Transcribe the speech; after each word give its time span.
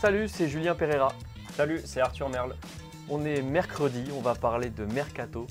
Salut, 0.00 0.28
c'est 0.28 0.48
Julien 0.48 0.74
Pereira. 0.74 1.12
Salut, 1.54 1.80
c'est 1.84 2.00
Arthur 2.00 2.28
Merle. 2.28 2.54
On 3.08 3.24
est 3.24 3.42
mercredi, 3.42 4.04
on 4.16 4.20
va 4.20 4.34
parler 4.34 4.70
de 4.70 4.84
Mercato. 4.84 5.46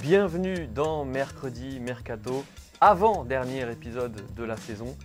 Bienvenue 0.00 0.66
dans 0.66 1.04
Mercredi 1.04 1.78
Mercato, 1.80 2.44
avant-dernier 2.80 3.70
épisode 3.70 4.22
de 4.34 4.44
la 4.44 4.56
saison. 4.56 4.96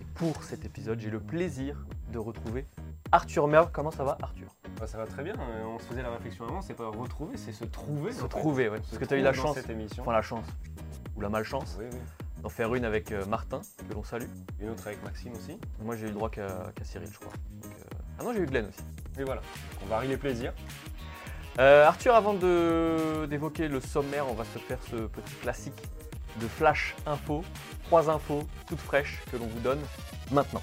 Et 0.00 0.04
pour 0.14 0.42
cet 0.42 0.64
épisode, 0.64 1.00
j'ai 1.00 1.10
le 1.10 1.20
plaisir 1.20 1.84
de 2.12 2.18
retrouver 2.18 2.66
Arthur 3.12 3.46
Merle. 3.46 3.68
Comment 3.72 3.90
ça 3.90 4.04
va 4.04 4.16
Arthur? 4.22 4.48
Bah, 4.78 4.86
ça 4.86 4.96
va 4.98 5.06
très 5.06 5.22
bien, 5.22 5.34
euh, 5.34 5.64
on 5.66 5.78
se 5.78 5.84
faisait 5.84 6.02
la 6.02 6.10
réflexion 6.10 6.44
avant, 6.46 6.62
c'est 6.62 6.74
pas 6.74 6.88
retrouver, 6.88 7.36
c'est 7.36 7.52
se 7.52 7.64
trouver. 7.64 8.12
Se 8.12 8.24
trouver. 8.24 8.64
Se 8.66 8.70
Parce 8.70 8.98
que 8.98 9.04
tu 9.04 9.14
as 9.14 9.18
eu 9.18 9.22
la 9.22 9.32
chance, 9.34 9.56
cette 9.56 9.68
émission. 9.68 10.02
enfin 10.02 10.12
la 10.12 10.22
chance, 10.22 10.46
ou 11.16 11.20
la 11.20 11.28
malchance, 11.28 11.76
Oui, 11.78 11.84
oui. 11.92 11.98
d'en 12.42 12.48
faire 12.48 12.74
une 12.74 12.86
avec 12.86 13.12
euh, 13.12 13.26
Martin, 13.26 13.60
que 13.86 13.92
l'on 13.92 14.04
salue. 14.04 14.28
Une 14.58 14.70
autre 14.70 14.86
avec 14.86 15.02
Maxime 15.04 15.32
aussi. 15.34 15.58
Moi 15.82 15.96
j'ai 15.96 16.04
eu 16.04 16.08
le 16.08 16.14
droit 16.14 16.30
qu'à 16.30 16.46
qu'à 16.74 16.84
Cyril, 16.84 17.08
je 17.12 17.18
crois. 17.18 17.32
Ah 18.20 18.22
non, 18.22 18.34
j'ai 18.34 18.40
eu 18.40 18.46
Glenn 18.46 18.66
aussi. 18.66 18.82
Et 19.18 19.24
voilà, 19.24 19.40
on 19.82 19.86
varie 19.86 20.06
les 20.06 20.18
plaisirs. 20.18 20.52
Euh, 21.58 21.86
Arthur, 21.86 22.14
avant 22.14 22.34
d'évoquer 22.34 23.66
le 23.66 23.80
sommaire, 23.80 24.28
on 24.28 24.34
va 24.34 24.44
se 24.44 24.58
faire 24.58 24.78
ce 24.90 25.06
petit 25.06 25.34
classique 25.36 25.80
de 26.38 26.46
flash 26.46 26.94
info. 27.06 27.42
Trois 27.84 28.10
infos 28.10 28.42
toutes 28.66 28.78
fraîches 28.80 29.22
que 29.32 29.38
l'on 29.38 29.46
vous 29.46 29.60
donne 29.60 29.80
maintenant. 30.32 30.60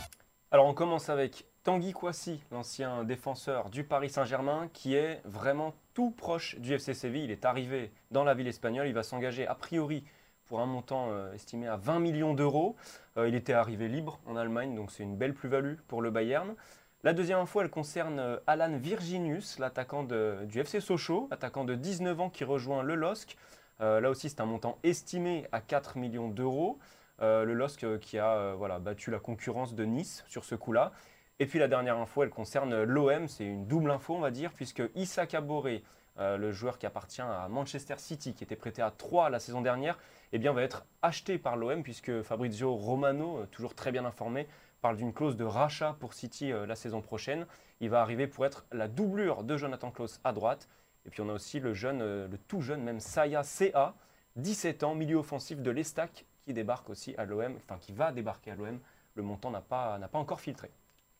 Alors 0.51 0.67
on 0.67 0.75
commence 0.75 1.09
avec 1.09 1.45
Tanguy 1.63 1.93
Kouassi, 1.93 2.43
l'ancien 2.51 3.03
défenseur 3.03 3.71
du 3.71 3.83
Paris 3.83 4.11
Saint-Germain, 4.11 4.69
qui 4.71 4.93
est 4.93 5.19
vraiment 5.25 5.73
tout 5.95 6.11
proche 6.11 6.59
du 6.59 6.75
FC 6.75 6.93
Séville. 6.93 7.23
Il 7.23 7.31
est 7.31 7.43
arrivé 7.43 7.91
dans 8.11 8.23
la 8.23 8.35
ville 8.35 8.47
espagnole, 8.47 8.85
il 8.85 8.93
va 8.93 9.01
s'engager 9.01 9.47
a 9.47 9.55
priori 9.55 10.03
pour 10.45 10.59
un 10.59 10.67
montant 10.67 11.07
euh, 11.09 11.33
estimé 11.33 11.67
à 11.67 11.75
20 11.75 11.99
millions 12.01 12.35
d'euros. 12.35 12.75
Euh, 13.17 13.27
il 13.27 13.33
était 13.33 13.53
arrivé 13.53 13.87
libre 13.87 14.19
en 14.27 14.35
Allemagne, 14.35 14.75
donc 14.75 14.91
c'est 14.91 15.03
une 15.03 15.17
belle 15.17 15.33
plus-value 15.33 15.77
pour 15.87 16.03
le 16.03 16.11
Bayern. 16.11 16.55
La 17.03 17.13
deuxième 17.13 17.37
info, 17.37 17.61
elle 17.61 17.69
concerne 17.69 18.19
euh, 18.19 18.37
Alan 18.47 18.75
Virginius, 18.75 19.59
l'attaquant 19.59 20.03
du 20.03 20.59
FC 20.59 20.79
Sochaux, 20.79 21.27
attaquant 21.29 21.63
de 21.63 21.75
19 21.75 22.19
ans 22.19 22.29
qui 22.31 22.43
rejoint 22.43 22.81
le 22.81 22.95
LOSC. 22.95 23.37
Euh, 23.81 24.01
là 24.01 24.09
aussi, 24.09 24.29
c'est 24.29 24.41
un 24.41 24.47
montant 24.47 24.79
estimé 24.81 25.45
à 25.51 25.61
4 25.61 25.97
millions 25.97 26.27
d'euros. 26.27 26.79
Euh, 27.21 27.43
le 27.43 27.53
LOSC 27.53 27.99
qui 27.99 28.17
a 28.17 28.55
voilà, 28.55 28.79
battu 28.79 29.11
la 29.11 29.19
concurrence 29.19 29.75
de 29.75 29.85
Nice 29.85 30.23
sur 30.27 30.43
ce 30.43 30.55
coup-là. 30.55 30.91
Et 31.39 31.45
puis 31.45 31.59
la 31.59 31.67
dernière 31.67 31.97
info, 31.97 32.23
elle 32.23 32.31
concerne 32.31 32.81
l'OM, 32.81 33.27
c'est 33.27 33.45
une 33.45 33.67
double 33.67 33.91
info 33.91 34.15
on 34.15 34.19
va 34.19 34.31
dire, 34.31 34.51
puisque 34.51 34.81
Issa 34.95 35.27
Kaboré, 35.27 35.83
euh, 36.17 36.35
le 36.35 36.51
joueur 36.51 36.79
qui 36.79 36.87
appartient 36.87 37.21
à 37.21 37.47
Manchester 37.47 37.93
City, 37.97 38.33
qui 38.33 38.43
était 38.43 38.55
prêté 38.55 38.81
à 38.81 38.89
3 38.89 39.29
la 39.29 39.39
saison 39.39 39.61
dernière, 39.61 39.99
eh 40.33 40.39
bien, 40.39 40.51
va 40.51 40.63
être 40.63 40.83
acheté 41.03 41.37
par 41.37 41.55
l'OM, 41.55 41.83
puisque 41.83 42.23
Fabrizio 42.23 42.73
Romano, 42.73 43.45
toujours 43.51 43.75
très 43.75 43.91
bien 43.91 44.03
informé, 44.03 44.47
parle 44.81 44.97
d'une 44.97 45.13
clause 45.13 45.35
de 45.35 45.43
rachat 45.43 45.95
pour 45.99 46.13
City 46.13 46.51
euh, 46.51 46.65
la 46.65 46.75
saison 46.75 47.01
prochaine. 47.01 47.45
Il 47.79 47.89
va 47.89 48.01
arriver 48.01 48.27
pour 48.27 48.45
être 48.45 48.65
la 48.71 48.87
doublure 48.87 49.43
de 49.43 49.57
Jonathan 49.57 49.91
Klaus 49.91 50.19
à 50.23 50.33
droite. 50.33 50.67
Et 51.05 51.09
puis 51.09 51.21
on 51.21 51.29
a 51.29 51.33
aussi 51.33 51.59
le 51.59 51.73
jeune, 51.73 52.01
euh, 52.01 52.27
le 52.27 52.37
tout 52.37 52.61
jeune 52.61 52.83
même 52.83 52.99
Saya 52.99 53.43
CA, 53.43 53.93
17 54.35 54.83
ans, 54.83 54.95
milieu 54.95 55.17
offensif 55.17 55.61
de 55.61 55.71
l'Estac, 55.71 56.25
qui 56.45 56.53
débarque 56.53 56.89
aussi 56.89 57.15
à 57.17 57.25
l'OM, 57.25 57.55
enfin 57.57 57.77
qui 57.79 57.91
va 57.91 58.11
débarquer 58.11 58.51
à 58.51 58.55
l'OM. 58.55 58.79
Le 59.15 59.23
montant 59.23 59.49
n'a 59.49 59.61
pas, 59.61 59.99
encore 60.13 60.39
filtré. 60.39 60.69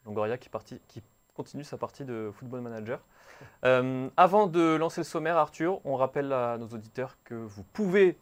Longoria 0.05 0.37
qui, 0.37 0.49
continue 1.33 1.63
sa 1.63 1.77
partie 1.77 2.05
de 2.05 2.31
Football 2.33 2.61
Manager. 2.61 2.99
Euh, 3.65 4.09
avant 4.17 4.47
de 4.47 4.75
lancer 4.75 5.01
le 5.01 5.05
sommaire, 5.05 5.37
Arthur, 5.37 5.81
on 5.83 5.95
rappelle 5.95 6.31
à 6.31 6.57
nos 6.57 6.67
auditeurs 6.67 7.17
que 7.23 7.35
vous 7.35 7.63
pouvez 7.63 8.17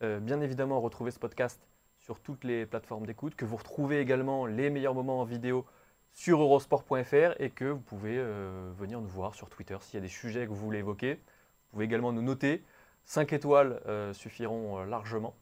bien 0.00 0.40
évidemment 0.40 0.80
retrouver 0.80 1.10
ce 1.10 1.18
podcast 1.18 1.60
sur 2.08 2.20
toutes 2.20 2.44
les 2.44 2.64
plateformes 2.64 3.04
d'écoute, 3.04 3.34
que 3.34 3.44
vous 3.44 3.58
retrouvez 3.58 4.00
également 4.00 4.46
les 4.46 4.70
meilleurs 4.70 4.94
moments 4.94 5.20
en 5.20 5.24
vidéo 5.24 5.66
sur 6.14 6.40
eurosport.fr 6.40 7.38
et 7.38 7.50
que 7.50 7.66
vous 7.66 7.82
pouvez 7.82 8.16
euh, 8.16 8.72
venir 8.78 9.02
nous 9.02 9.08
voir 9.08 9.34
sur 9.34 9.50
Twitter 9.50 9.76
s'il 9.82 9.96
y 9.96 9.98
a 9.98 10.00
des 10.00 10.08
sujets 10.08 10.46
que 10.46 10.48
vous 10.48 10.56
voulez 10.56 10.78
évoquer. 10.78 11.16
Vous 11.16 11.72
pouvez 11.72 11.84
également 11.84 12.10
nous 12.10 12.22
noter. 12.22 12.64
5 13.04 13.34
étoiles 13.34 13.82
euh, 13.88 14.14
suffiront 14.14 14.78
euh, 14.78 14.84
largement. 14.86 15.34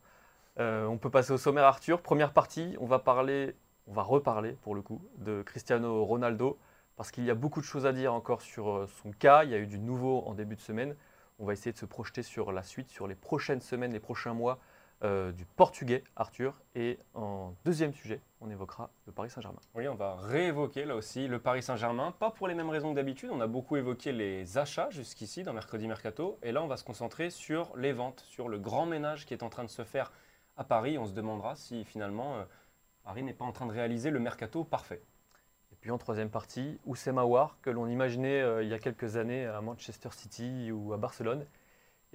On 0.58 0.98
peut 1.00 1.08
passer 1.08 1.30
au 1.30 1.38
sommaire 1.38 1.66
Arthur. 1.66 2.02
Première 2.02 2.32
partie, 2.32 2.76
on 2.80 2.86
va 2.86 2.98
parler, 2.98 3.54
on 3.86 3.92
va 3.92 4.02
reparler 4.02 4.56
pour 4.62 4.74
le 4.74 4.82
coup 4.82 5.00
de 5.18 5.42
Cristiano 5.42 6.04
Ronaldo 6.04 6.58
parce 6.96 7.12
qu'il 7.12 7.22
y 7.22 7.30
a 7.30 7.36
beaucoup 7.36 7.60
de 7.60 7.66
choses 7.66 7.86
à 7.86 7.92
dire 7.92 8.12
encore 8.12 8.42
sur 8.42 8.88
son 8.88 9.12
cas. 9.12 9.44
Il 9.44 9.50
y 9.50 9.54
a 9.54 9.58
eu 9.58 9.68
du 9.68 9.78
nouveau 9.78 10.24
en 10.26 10.34
début 10.34 10.56
de 10.56 10.60
semaine. 10.60 10.96
On 11.38 11.44
va 11.44 11.52
essayer 11.52 11.72
de 11.72 11.78
se 11.78 11.86
projeter 11.86 12.24
sur 12.24 12.50
la 12.50 12.64
suite, 12.64 12.90
sur 12.90 13.06
les 13.06 13.14
prochaines 13.14 13.60
semaines, 13.60 13.92
les 13.92 14.00
prochains 14.00 14.34
mois 14.34 14.58
euh, 15.04 15.30
du 15.30 15.44
portugais 15.44 16.02
Arthur. 16.16 16.60
Et 16.74 16.98
en 17.12 17.54
deuxième 17.66 17.92
sujet, 17.92 18.20
on 18.40 18.48
évoquera 18.48 18.88
le 19.06 19.12
Paris 19.12 19.28
Saint-Germain. 19.28 19.60
Oui, 19.74 19.86
on 19.88 19.94
va 19.94 20.16
réévoquer 20.16 20.86
là 20.86 20.96
aussi 20.96 21.28
le 21.28 21.38
Paris 21.38 21.62
Saint-Germain, 21.62 22.12
pas 22.12 22.30
pour 22.30 22.48
les 22.48 22.54
mêmes 22.54 22.70
raisons 22.70 22.90
que 22.90 22.96
d'habitude. 22.96 23.28
On 23.30 23.40
a 23.40 23.46
beaucoup 23.46 23.76
évoqué 23.76 24.12
les 24.12 24.56
achats 24.56 24.88
jusqu'ici 24.88 25.42
dans 25.42 25.52
Mercredi 25.52 25.86
Mercato. 25.86 26.38
Et 26.42 26.50
là, 26.50 26.62
on 26.62 26.66
va 26.66 26.78
se 26.78 26.84
concentrer 26.84 27.28
sur 27.28 27.76
les 27.76 27.92
ventes, 27.92 28.20
sur 28.20 28.48
le 28.48 28.58
grand 28.58 28.86
ménage 28.86 29.26
qui 29.26 29.34
est 29.34 29.42
en 29.42 29.50
train 29.50 29.64
de 29.64 29.70
se 29.70 29.84
faire 29.84 30.12
à 30.56 30.64
Paris. 30.64 30.96
On 30.96 31.04
se 31.04 31.12
demandera 31.12 31.56
si 31.56 31.84
finalement 31.84 32.36
euh, 32.36 32.44
Paris 33.04 33.22
n'est 33.22 33.34
pas 33.34 33.44
en 33.44 33.52
train 33.52 33.66
de 33.66 33.72
réaliser 33.72 34.10
le 34.10 34.18
mercato 34.18 34.64
parfait. 34.64 35.02
Et 35.72 35.76
puis 35.78 35.90
en 35.90 35.98
troisième 35.98 36.30
partie, 36.30 36.78
Oussem 36.86 37.18
Aouar, 37.18 37.58
que 37.60 37.68
l'on 37.68 37.86
imaginait 37.86 38.40
euh, 38.40 38.62
il 38.62 38.70
y 38.70 38.74
a 38.74 38.78
quelques 38.78 39.16
années 39.16 39.44
à 39.44 39.60
Manchester 39.60 40.08
City 40.12 40.72
ou 40.72 40.94
à 40.94 40.96
Barcelone, 40.96 41.44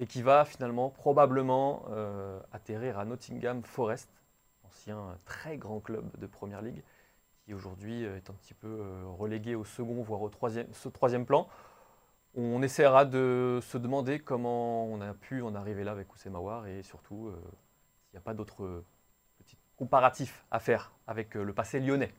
et 0.02 0.06
qui 0.06 0.20
va 0.20 0.44
finalement 0.44 0.90
probablement 0.90 1.84
euh, 1.90 2.40
atterrir 2.50 2.98
à 2.98 3.04
Nottingham 3.04 3.62
Forest, 3.62 4.10
ancien 4.64 4.98
euh, 4.98 5.14
très 5.24 5.56
grand 5.56 5.78
club 5.78 6.04
de 6.18 6.26
Première 6.26 6.60
Ligue, 6.60 6.82
qui 7.44 7.54
aujourd'hui 7.54 8.04
euh, 8.04 8.16
est 8.16 8.28
un 8.28 8.32
petit 8.32 8.52
peu 8.52 8.82
relégué 9.16 9.54
au 9.54 9.64
second, 9.64 10.02
voire 10.02 10.20
au 10.22 10.28
troisième, 10.28 10.66
ce 10.72 10.88
troisième 10.88 11.24
plan. 11.24 11.46
On 12.34 12.62
essaiera 12.62 13.04
de 13.04 13.60
se 13.62 13.78
demander 13.78 14.18
comment 14.18 14.86
on 14.86 15.00
a 15.00 15.14
pu 15.14 15.40
en 15.40 15.54
arriver 15.54 15.84
là 15.84 15.92
avec 15.92 16.12
Oussem 16.12 16.34
Aouar, 16.34 16.66
et 16.66 16.82
surtout 16.82 17.28
euh, 17.28 17.36
s'il 18.00 18.14
n'y 18.14 18.18
a 18.18 18.22
pas 18.22 18.34
d'autres 18.34 18.82
petits 19.38 19.56
comparatifs 19.76 20.44
à 20.50 20.58
faire 20.58 20.90
avec 21.06 21.36
le 21.36 21.52
passé 21.52 21.78
lyonnais. 21.78 22.12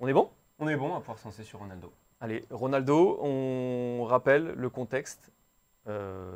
On 0.00 0.08
est 0.08 0.12
bon? 0.12 0.32
On 0.58 0.66
est 0.66 0.76
bon 0.76 0.96
à 0.96 0.98
pouvoir 0.98 1.20
se 1.20 1.26
lancer 1.26 1.44
sur 1.44 1.60
Ronaldo. 1.60 1.92
Allez, 2.20 2.44
Ronaldo, 2.50 3.20
on 3.22 4.02
rappelle 4.02 4.46
le 4.54 4.68
contexte. 4.68 5.30
Euh, 5.88 6.32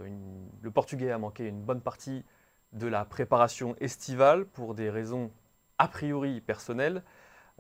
le 0.60 0.70
Portugais 0.70 1.10
a 1.10 1.18
manqué 1.18 1.46
une 1.46 1.62
bonne 1.62 1.80
partie 1.80 2.24
de 2.72 2.86
la 2.86 3.04
préparation 3.04 3.76
estivale 3.80 4.46
pour 4.46 4.74
des 4.74 4.90
raisons 4.90 5.30
a 5.78 5.88
priori 5.88 6.40
personnelles. 6.40 7.02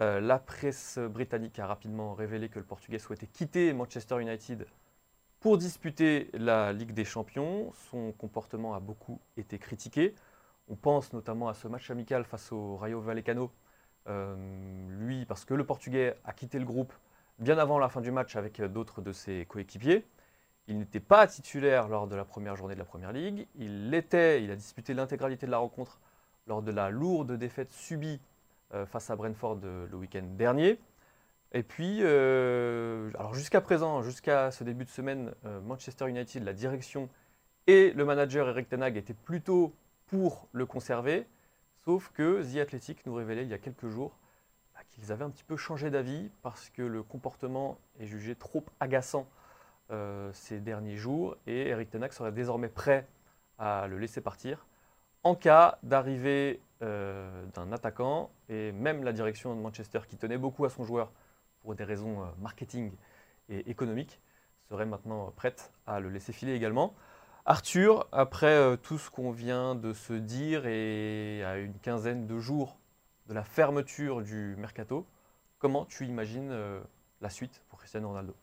Euh, 0.00 0.20
la 0.20 0.38
presse 0.38 0.98
britannique 0.98 1.58
a 1.58 1.66
rapidement 1.66 2.14
révélé 2.14 2.48
que 2.48 2.58
le 2.58 2.64
Portugais 2.64 2.98
souhaitait 2.98 3.26
quitter 3.26 3.72
Manchester 3.74 4.20
United 4.20 4.66
pour 5.40 5.58
disputer 5.58 6.30
la 6.32 6.72
Ligue 6.72 6.92
des 6.92 7.04
Champions. 7.04 7.72
Son 7.90 8.12
comportement 8.12 8.74
a 8.74 8.80
beaucoup 8.80 9.20
été 9.36 9.58
critiqué. 9.58 10.14
On 10.68 10.76
pense 10.76 11.12
notamment 11.12 11.48
à 11.48 11.54
ce 11.54 11.68
match 11.68 11.90
amical 11.90 12.24
face 12.24 12.52
au 12.52 12.76
Rayo 12.76 13.00
Vallecano. 13.00 13.50
Euh, 14.08 14.34
lui, 14.98 15.26
parce 15.26 15.44
que 15.44 15.54
le 15.54 15.64
Portugais 15.64 16.16
a 16.24 16.32
quitté 16.32 16.58
le 16.58 16.64
groupe 16.64 16.92
bien 17.38 17.58
avant 17.58 17.78
la 17.78 17.88
fin 17.88 18.00
du 18.00 18.10
match 18.10 18.36
avec 18.36 18.62
d'autres 18.62 19.02
de 19.02 19.12
ses 19.12 19.44
coéquipiers. 19.46 20.06
Il 20.68 20.78
n'était 20.78 21.00
pas 21.00 21.26
titulaire 21.26 21.88
lors 21.88 22.06
de 22.06 22.14
la 22.14 22.24
première 22.24 22.54
journée 22.56 22.74
de 22.74 22.78
la 22.78 22.84
Première 22.84 23.12
Ligue. 23.12 23.46
Il 23.56 23.90
l'était, 23.90 24.44
il 24.44 24.50
a 24.50 24.56
disputé 24.56 24.94
l'intégralité 24.94 25.46
de 25.46 25.50
la 25.50 25.58
rencontre 25.58 25.98
lors 26.46 26.62
de 26.62 26.70
la 26.70 26.90
lourde 26.90 27.32
défaite 27.32 27.72
subie 27.72 28.20
euh, 28.74 28.86
face 28.86 29.10
à 29.10 29.16
Brentford 29.16 29.60
euh, 29.64 29.86
le 29.90 29.96
week-end 29.96 30.22
dernier. 30.22 30.78
Et 31.52 31.62
puis, 31.62 31.98
euh, 32.02 33.10
alors 33.18 33.34
jusqu'à 33.34 33.60
présent, 33.60 34.02
jusqu'à 34.02 34.50
ce 34.50 34.64
début 34.64 34.84
de 34.84 34.90
semaine, 34.90 35.34
Manchester 35.64 36.08
United, 36.08 36.42
la 36.44 36.54
direction 36.54 37.10
et 37.66 37.90
le 37.90 38.04
manager 38.06 38.48
Eric 38.48 38.68
Ten 38.68 38.82
Hag 38.82 38.96
étaient 38.96 39.12
plutôt 39.12 39.74
pour 40.06 40.48
le 40.52 40.64
conserver, 40.64 41.26
sauf 41.84 42.10
que 42.14 42.42
The 42.42 42.56
Athletic 42.58 43.04
nous 43.04 43.14
révélait 43.14 43.42
il 43.42 43.48
y 43.48 43.54
a 43.54 43.58
quelques 43.58 43.88
jours 43.88 44.16
bah, 44.74 44.80
qu'ils 44.88 45.12
avaient 45.12 45.24
un 45.24 45.30
petit 45.30 45.44
peu 45.44 45.58
changé 45.58 45.90
d'avis 45.90 46.30
parce 46.40 46.70
que 46.70 46.82
le 46.82 47.02
comportement 47.02 47.78
est 48.00 48.06
jugé 48.06 48.34
trop 48.34 48.64
agaçant 48.80 49.26
ces 50.32 50.60
derniers 50.60 50.96
jours 50.96 51.36
et 51.46 51.68
Eric 51.68 51.90
Ten 51.90 52.02
Hag 52.02 52.12
serait 52.12 52.32
désormais 52.32 52.68
prêt 52.68 53.06
à 53.58 53.86
le 53.86 53.98
laisser 53.98 54.20
partir. 54.20 54.66
en 55.24 55.34
cas 55.36 55.78
d'arrivée 55.82 56.60
euh, 56.82 57.46
d'un 57.54 57.70
attaquant, 57.70 58.30
et 58.48 58.72
même 58.72 59.04
la 59.04 59.12
direction 59.12 59.54
de 59.54 59.60
Manchester, 59.60 60.00
qui 60.08 60.16
tenait 60.16 60.36
beaucoup 60.36 60.64
à 60.64 60.68
son 60.68 60.82
joueur 60.82 61.12
pour 61.60 61.76
des 61.76 61.84
raisons 61.84 62.22
euh, 62.22 62.26
marketing 62.40 62.90
et 63.48 63.70
économiques, 63.70 64.20
serait 64.68 64.86
maintenant 64.86 65.30
prête 65.36 65.72
à 65.86 66.00
le 66.00 66.08
laisser 66.08 66.32
filer 66.32 66.54
également. 66.54 66.92
Arthur, 67.44 68.08
après 68.10 68.46
euh, 68.48 68.76
tout 68.76 68.98
ce 68.98 69.10
qu'on 69.10 69.30
vient 69.30 69.76
de 69.76 69.92
se 69.92 70.12
dire 70.12 70.66
et 70.66 71.44
à 71.44 71.58
une 71.58 71.78
quinzaine 71.78 72.26
de 72.26 72.40
jours 72.40 72.78
de 73.28 73.34
la 73.34 73.44
fermeture 73.44 74.22
du 74.22 74.56
mercato, 74.56 75.06
comment 75.60 75.84
tu 75.84 76.06
imagines 76.06 76.52
la 77.20 77.30
suite 77.30 77.62
pour 77.68 77.78
Cristiano 77.78 78.08
Ronaldo? 78.08 78.34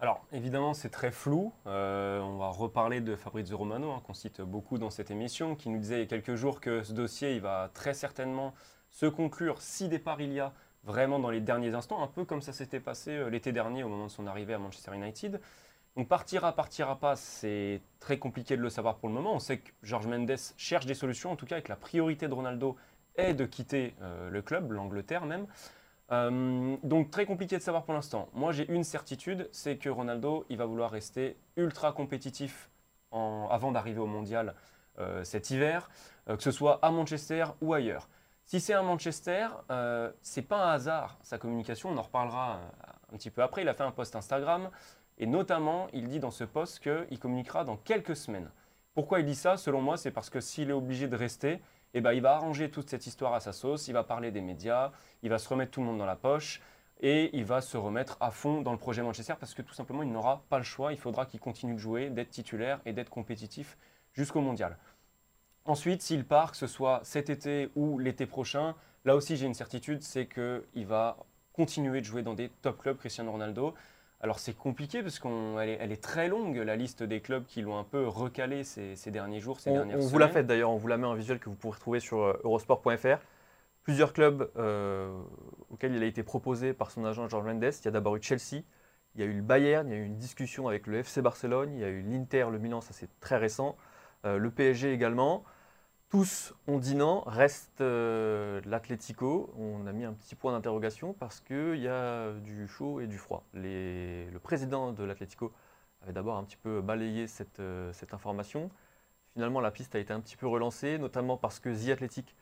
Alors 0.00 0.24
évidemment 0.32 0.74
c'est 0.74 0.90
très 0.90 1.10
flou. 1.10 1.52
Euh, 1.66 2.20
on 2.20 2.36
va 2.36 2.48
reparler 2.48 3.00
de 3.00 3.16
Fabrizio 3.16 3.56
Romano, 3.58 3.90
hein, 3.90 4.02
qu'on 4.06 4.14
cite 4.14 4.40
beaucoup 4.40 4.78
dans 4.78 4.90
cette 4.90 5.10
émission, 5.10 5.54
qui 5.54 5.68
nous 5.68 5.78
disait 5.78 5.96
il 5.96 6.00
y 6.00 6.02
a 6.02 6.06
quelques 6.06 6.34
jours 6.34 6.60
que 6.60 6.82
ce 6.82 6.92
dossier 6.92 7.34
il 7.34 7.40
va 7.40 7.70
très 7.74 7.94
certainement 7.94 8.54
se 8.90 9.06
conclure 9.06 9.60
si 9.60 9.88
départ 9.88 10.20
il 10.20 10.32
y 10.32 10.40
a 10.40 10.52
vraiment 10.84 11.18
dans 11.18 11.30
les 11.30 11.40
derniers 11.40 11.74
instants, 11.74 12.02
un 12.02 12.06
peu 12.06 12.24
comme 12.24 12.40
ça 12.40 12.52
s'était 12.52 12.80
passé 12.80 13.10
euh, 13.10 13.28
l'été 13.28 13.52
dernier 13.52 13.82
au 13.82 13.88
moment 13.88 14.06
de 14.06 14.10
son 14.10 14.26
arrivée 14.26 14.54
à 14.54 14.58
Manchester 14.58 14.94
United. 14.94 15.40
Donc 15.96 16.08
partira, 16.08 16.52
partira 16.52 16.98
pas, 16.98 17.16
c'est 17.16 17.80
très 17.98 18.18
compliqué 18.18 18.56
de 18.56 18.62
le 18.62 18.70
savoir 18.70 18.96
pour 18.96 19.08
le 19.08 19.14
moment. 19.14 19.34
On 19.34 19.40
sait 19.40 19.58
que 19.58 19.72
George 19.82 20.06
Mendes 20.06 20.36
cherche 20.56 20.86
des 20.86 20.94
solutions, 20.94 21.32
en 21.32 21.36
tout 21.36 21.46
cas 21.46 21.56
avec 21.56 21.68
la 21.68 21.76
priorité 21.76 22.28
de 22.28 22.34
Ronaldo 22.34 22.76
est 23.16 23.34
de 23.34 23.44
quitter 23.44 23.94
euh, 24.00 24.30
le 24.30 24.40
club, 24.42 24.70
l'Angleterre 24.70 25.26
même. 25.26 25.46
Euh, 26.10 26.76
donc 26.82 27.10
très 27.10 27.26
compliqué 27.26 27.56
de 27.58 27.62
savoir 27.62 27.84
pour 27.84 27.94
l'instant. 27.94 28.28
Moi 28.32 28.52
j'ai 28.52 28.70
une 28.72 28.84
certitude, 28.84 29.48
c'est 29.52 29.76
que 29.76 29.88
Ronaldo, 29.88 30.46
il 30.48 30.56
va 30.56 30.64
vouloir 30.64 30.90
rester 30.90 31.36
ultra 31.56 31.92
compétitif 31.92 32.70
avant 33.10 33.72
d'arriver 33.72 34.00
au 34.00 34.06
mondial 34.06 34.54
euh, 34.98 35.24
cet 35.24 35.50
hiver, 35.50 35.90
euh, 36.28 36.36
que 36.36 36.42
ce 36.42 36.50
soit 36.50 36.78
à 36.82 36.90
Manchester 36.90 37.46
ou 37.60 37.72
ailleurs. 37.72 38.08
Si 38.44 38.60
c'est 38.60 38.72
à 38.72 38.82
Manchester, 38.82 39.48
c'est 40.22 40.48
pas 40.48 40.64
un 40.64 40.72
hasard 40.72 41.18
sa 41.22 41.36
communication, 41.36 41.90
on 41.90 41.98
en 41.98 42.02
reparlera 42.02 42.60
un 43.12 43.16
petit 43.18 43.28
peu 43.28 43.42
après. 43.42 43.60
Il 43.60 43.68
a 43.68 43.74
fait 43.74 43.82
un 43.82 43.90
post 43.90 44.16
Instagram 44.16 44.70
et 45.18 45.26
notamment 45.26 45.88
il 45.92 46.08
dit 46.08 46.18
dans 46.18 46.30
ce 46.30 46.44
post 46.44 46.80
qu'il 46.80 47.18
communiquera 47.18 47.64
dans 47.64 47.76
quelques 47.76 48.16
semaines. 48.16 48.50
Pourquoi 48.94 49.20
il 49.20 49.26
dit 49.26 49.34
ça? 49.34 49.58
Selon 49.58 49.82
moi, 49.82 49.98
c'est 49.98 50.10
parce 50.10 50.30
que 50.30 50.40
s'il 50.40 50.70
est 50.70 50.72
obligé 50.72 51.08
de 51.08 51.14
rester, 51.14 51.60
eh 51.94 52.00
ben, 52.00 52.12
il 52.12 52.20
va 52.20 52.34
arranger 52.34 52.70
toute 52.70 52.88
cette 52.88 53.06
histoire 53.06 53.34
à 53.34 53.40
sa 53.40 53.52
sauce, 53.52 53.88
il 53.88 53.92
va 53.92 54.04
parler 54.04 54.30
des 54.30 54.40
médias, 54.40 54.92
il 55.22 55.30
va 55.30 55.38
se 55.38 55.48
remettre 55.48 55.72
tout 55.72 55.80
le 55.80 55.86
monde 55.86 55.98
dans 55.98 56.06
la 56.06 56.16
poche 56.16 56.60
et 57.00 57.36
il 57.36 57.44
va 57.44 57.60
se 57.60 57.76
remettre 57.76 58.16
à 58.20 58.30
fond 58.30 58.60
dans 58.60 58.72
le 58.72 58.78
projet 58.78 59.02
Manchester 59.02 59.34
parce 59.38 59.54
que 59.54 59.62
tout 59.62 59.74
simplement 59.74 60.02
il 60.02 60.10
n'aura 60.10 60.44
pas 60.48 60.58
le 60.58 60.64
choix, 60.64 60.92
il 60.92 60.98
faudra 60.98 61.26
qu'il 61.26 61.40
continue 61.40 61.74
de 61.74 61.78
jouer, 61.78 62.10
d'être 62.10 62.30
titulaire 62.30 62.80
et 62.84 62.92
d'être 62.92 63.10
compétitif 63.10 63.78
jusqu'au 64.12 64.40
mondial. 64.40 64.76
Ensuite, 65.64 66.02
s'il 66.02 66.24
part, 66.24 66.52
que 66.52 66.56
ce 66.56 66.66
soit 66.66 67.00
cet 67.04 67.30
été 67.30 67.70
ou 67.74 67.98
l'été 67.98 68.26
prochain, 68.26 68.74
là 69.04 69.14
aussi 69.14 69.36
j'ai 69.36 69.46
une 69.46 69.54
certitude, 69.54 70.02
c'est 70.02 70.26
qu'il 70.26 70.86
va 70.86 71.16
continuer 71.52 72.00
de 72.00 72.06
jouer 72.06 72.22
dans 72.22 72.34
des 72.34 72.48
top 72.62 72.78
clubs 72.78 72.96
Cristiano 72.96 73.32
Ronaldo. 73.32 73.74
Alors 74.20 74.40
c'est 74.40 74.56
compliqué 74.56 75.02
parce 75.02 75.20
qu'elle 75.20 75.68
est, 75.68 75.78
elle 75.80 75.92
est, 75.92 76.02
très 76.02 76.28
longue, 76.28 76.56
la 76.56 76.74
liste 76.74 77.04
des 77.04 77.20
clubs 77.20 77.44
qui 77.44 77.62
l'ont 77.62 77.78
un 77.78 77.84
peu 77.84 78.06
recalé 78.06 78.64
ces, 78.64 78.96
derniers 79.12 79.38
jours, 79.38 79.60
ces 79.60 79.70
on, 79.70 79.74
dernières 79.74 79.96
on 79.96 80.00
semaines. 80.00 80.12
vous 80.12 80.18
l'a 80.18 80.28
fait 80.28 80.42
d'ailleurs, 80.42 80.70
on 80.70 80.76
vous 80.76 80.88
la 80.88 80.96
met 80.96 81.06
en 81.06 81.14
visuel 81.14 81.38
que 81.38 81.48
vous 81.48 81.54
pourrez 81.54 81.74
retrouver 81.76 82.00
sur 82.00 82.22
euh, 82.22 82.40
eurosport.fr. 82.42 83.18
Plusieurs 83.84 84.12
clubs 84.12 84.50
euh, 84.56 85.16
auxquels 85.70 85.94
il 85.94 86.02
a 86.02 86.06
été 86.06 86.24
proposé 86.24 86.72
par 86.72 86.90
son 86.90 87.04
agent 87.04 87.28
George 87.28 87.46
Mendes. 87.46 87.62
Il 87.62 87.84
y 87.84 87.88
a 87.88 87.90
d'abord 87.92 88.16
eu 88.16 88.22
Chelsea, 88.22 88.64
il 89.14 89.20
y 89.20 89.24
a 89.24 89.26
eu 89.26 89.34
le 89.34 89.42
Bayern, 89.42 89.88
il 89.88 89.94
y 89.94 89.96
a 89.96 90.00
eu 90.00 90.04
une 90.04 90.18
discussion 90.18 90.66
avec 90.66 90.88
le 90.88 90.98
FC 90.98 91.22
Barcelone, 91.22 91.72
il 91.74 91.80
y 91.80 91.84
a 91.84 91.88
eu 91.88 92.02
l'Inter, 92.02 92.48
le 92.50 92.58
Milan, 92.58 92.80
ça 92.80 92.92
c'est 92.92 93.08
très 93.20 93.36
récent, 93.36 93.76
euh, 94.24 94.36
le 94.36 94.50
PSG 94.50 94.92
également. 94.92 95.44
Tous 96.10 96.54
ont 96.66 96.78
dit 96.78 96.94
non, 96.94 97.20
reste 97.26 97.82
euh, 97.82 98.62
l'Atlético. 98.64 99.52
On 99.58 99.86
a 99.86 99.92
mis 99.92 100.06
un 100.06 100.14
petit 100.14 100.34
point 100.34 100.52
d'interrogation 100.52 101.12
parce 101.12 101.40
qu'il 101.40 101.76
y 101.76 101.86
a 101.86 102.32
du 102.32 102.66
chaud 102.66 103.00
et 103.00 103.06
du 103.06 103.18
froid. 103.18 103.44
le 103.52 104.38
président 104.38 104.92
de 104.92 105.04
l'Atlético 105.04 105.52
avait 106.00 106.14
d'abord 106.14 106.38
un 106.38 106.44
petit 106.44 106.56
peu 106.56 106.80
balayé 106.80 107.26
euh, 107.60 107.92
cette, 107.92 108.14
information. 108.14 108.70
Finalement, 109.34 109.60
la 109.60 109.70
piste 109.70 109.94
a 109.96 109.98
été 109.98 110.14
un 110.14 110.20
petit 110.20 110.38
peu 110.38 110.46
relancée, 110.46 110.96
notamment 110.96 111.36
parce 111.36 111.60
que 111.60 111.68
The 111.68 111.90
Athletic 111.90 112.34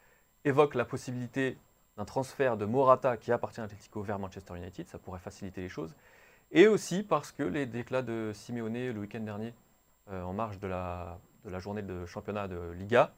évoque 0.45 0.77
la 0.77 0.85
possibilité 0.85 1.59
d'un 1.97 2.05
transfert 2.05 2.57
de 2.57 2.67
Morata 2.67 3.17
qui 3.17 3.33
appartient 3.33 3.59
à 3.59 3.65
l'Atlético 3.65 4.01
vers 4.01 4.21
Manchester 4.21 4.55
United. 4.57 4.87
Ça 4.87 5.01
pourrait 5.01 5.19
faciliter 5.19 5.62
les 5.62 5.69
choses. 5.69 5.97
Et 6.53 6.69
aussi 6.69 7.03
parce 7.03 7.33
que 7.33 7.43
les 7.43 7.67
déclats 7.67 8.03
de 8.03 8.31
Simeone 8.33 8.93
le 8.93 9.01
week-end 9.01 9.23
dernier, 9.23 9.55
euh, 10.12 10.23
en 10.23 10.35
marge 10.35 10.61
de 10.61 10.69
la 10.69 11.19
journée 11.59 11.83
de 11.83 12.07
championnat 12.07 12.47
de 12.47 12.71
Liga, 12.71 13.12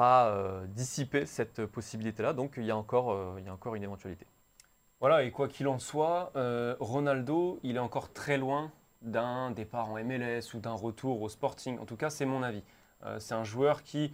pas 0.00 0.28
euh, 0.28 0.66
dissipé 0.66 1.26
cette 1.26 1.66
possibilité-là. 1.66 2.32
Donc 2.32 2.54
il 2.56 2.64
y, 2.64 2.70
a 2.70 2.76
encore, 2.76 3.12
euh, 3.12 3.36
il 3.38 3.44
y 3.44 3.48
a 3.48 3.52
encore 3.52 3.74
une 3.74 3.82
éventualité. 3.82 4.26
Voilà, 4.98 5.24
et 5.24 5.30
quoi 5.30 5.46
qu'il 5.46 5.68
en 5.68 5.78
soit, 5.78 6.32
euh, 6.36 6.74
Ronaldo, 6.80 7.58
il 7.62 7.76
est 7.76 7.80
encore 7.80 8.10
très 8.12 8.38
loin 8.38 8.72
d'un 9.02 9.50
départ 9.50 9.90
en 9.90 10.02
MLS 10.02 10.54
ou 10.54 10.60
d'un 10.60 10.72
retour 10.72 11.20
au 11.20 11.28
Sporting. 11.28 11.78
En 11.78 11.84
tout 11.84 11.96
cas, 11.96 12.08
c'est 12.08 12.26
mon 12.26 12.42
avis. 12.42 12.62
c'est 13.18 13.34
un 13.34 13.44
joueur 13.44 13.82
qui, 13.82 14.12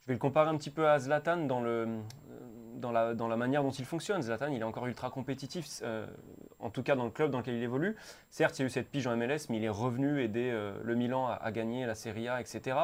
je 0.00 0.06
vais 0.06 0.14
le 0.14 0.18
comparer 0.18 0.48
un 0.48 0.56
petit 0.56 0.70
peu 0.70 0.88
à 0.88 0.98
Zlatan 0.98 1.46
dans, 1.46 1.60
le, 1.60 1.88
dans, 2.76 2.92
la, 2.92 3.14
dans 3.14 3.26
la 3.26 3.36
manière 3.36 3.64
dont 3.64 3.70
il 3.70 3.84
fonctionne. 3.84 4.22
Zlatan, 4.22 4.48
il 4.48 4.60
est 4.60 4.64
encore 4.64 4.86
ultra 4.86 5.10
compétitif, 5.10 5.82
en 6.60 6.70
tout 6.70 6.84
cas 6.84 6.94
dans 6.94 7.04
le 7.04 7.10
club 7.10 7.32
dans 7.32 7.38
lequel 7.38 7.54
il 7.54 7.62
évolue. 7.64 7.96
Certes, 8.30 8.58
il 8.58 8.62
y 8.62 8.64
a 8.64 8.66
eu 8.66 8.70
cette 8.70 8.90
pige 8.90 9.08
en 9.08 9.16
MLS, 9.16 9.46
mais 9.50 9.56
il 9.56 9.64
est 9.64 9.68
revenu 9.68 10.22
aider 10.22 10.52
le 10.84 10.94
Milan 10.94 11.28
à, 11.28 11.50
gagner 11.50 11.84
la 11.84 11.96
Serie 11.96 12.28
A, 12.28 12.40
etc. 12.40 12.76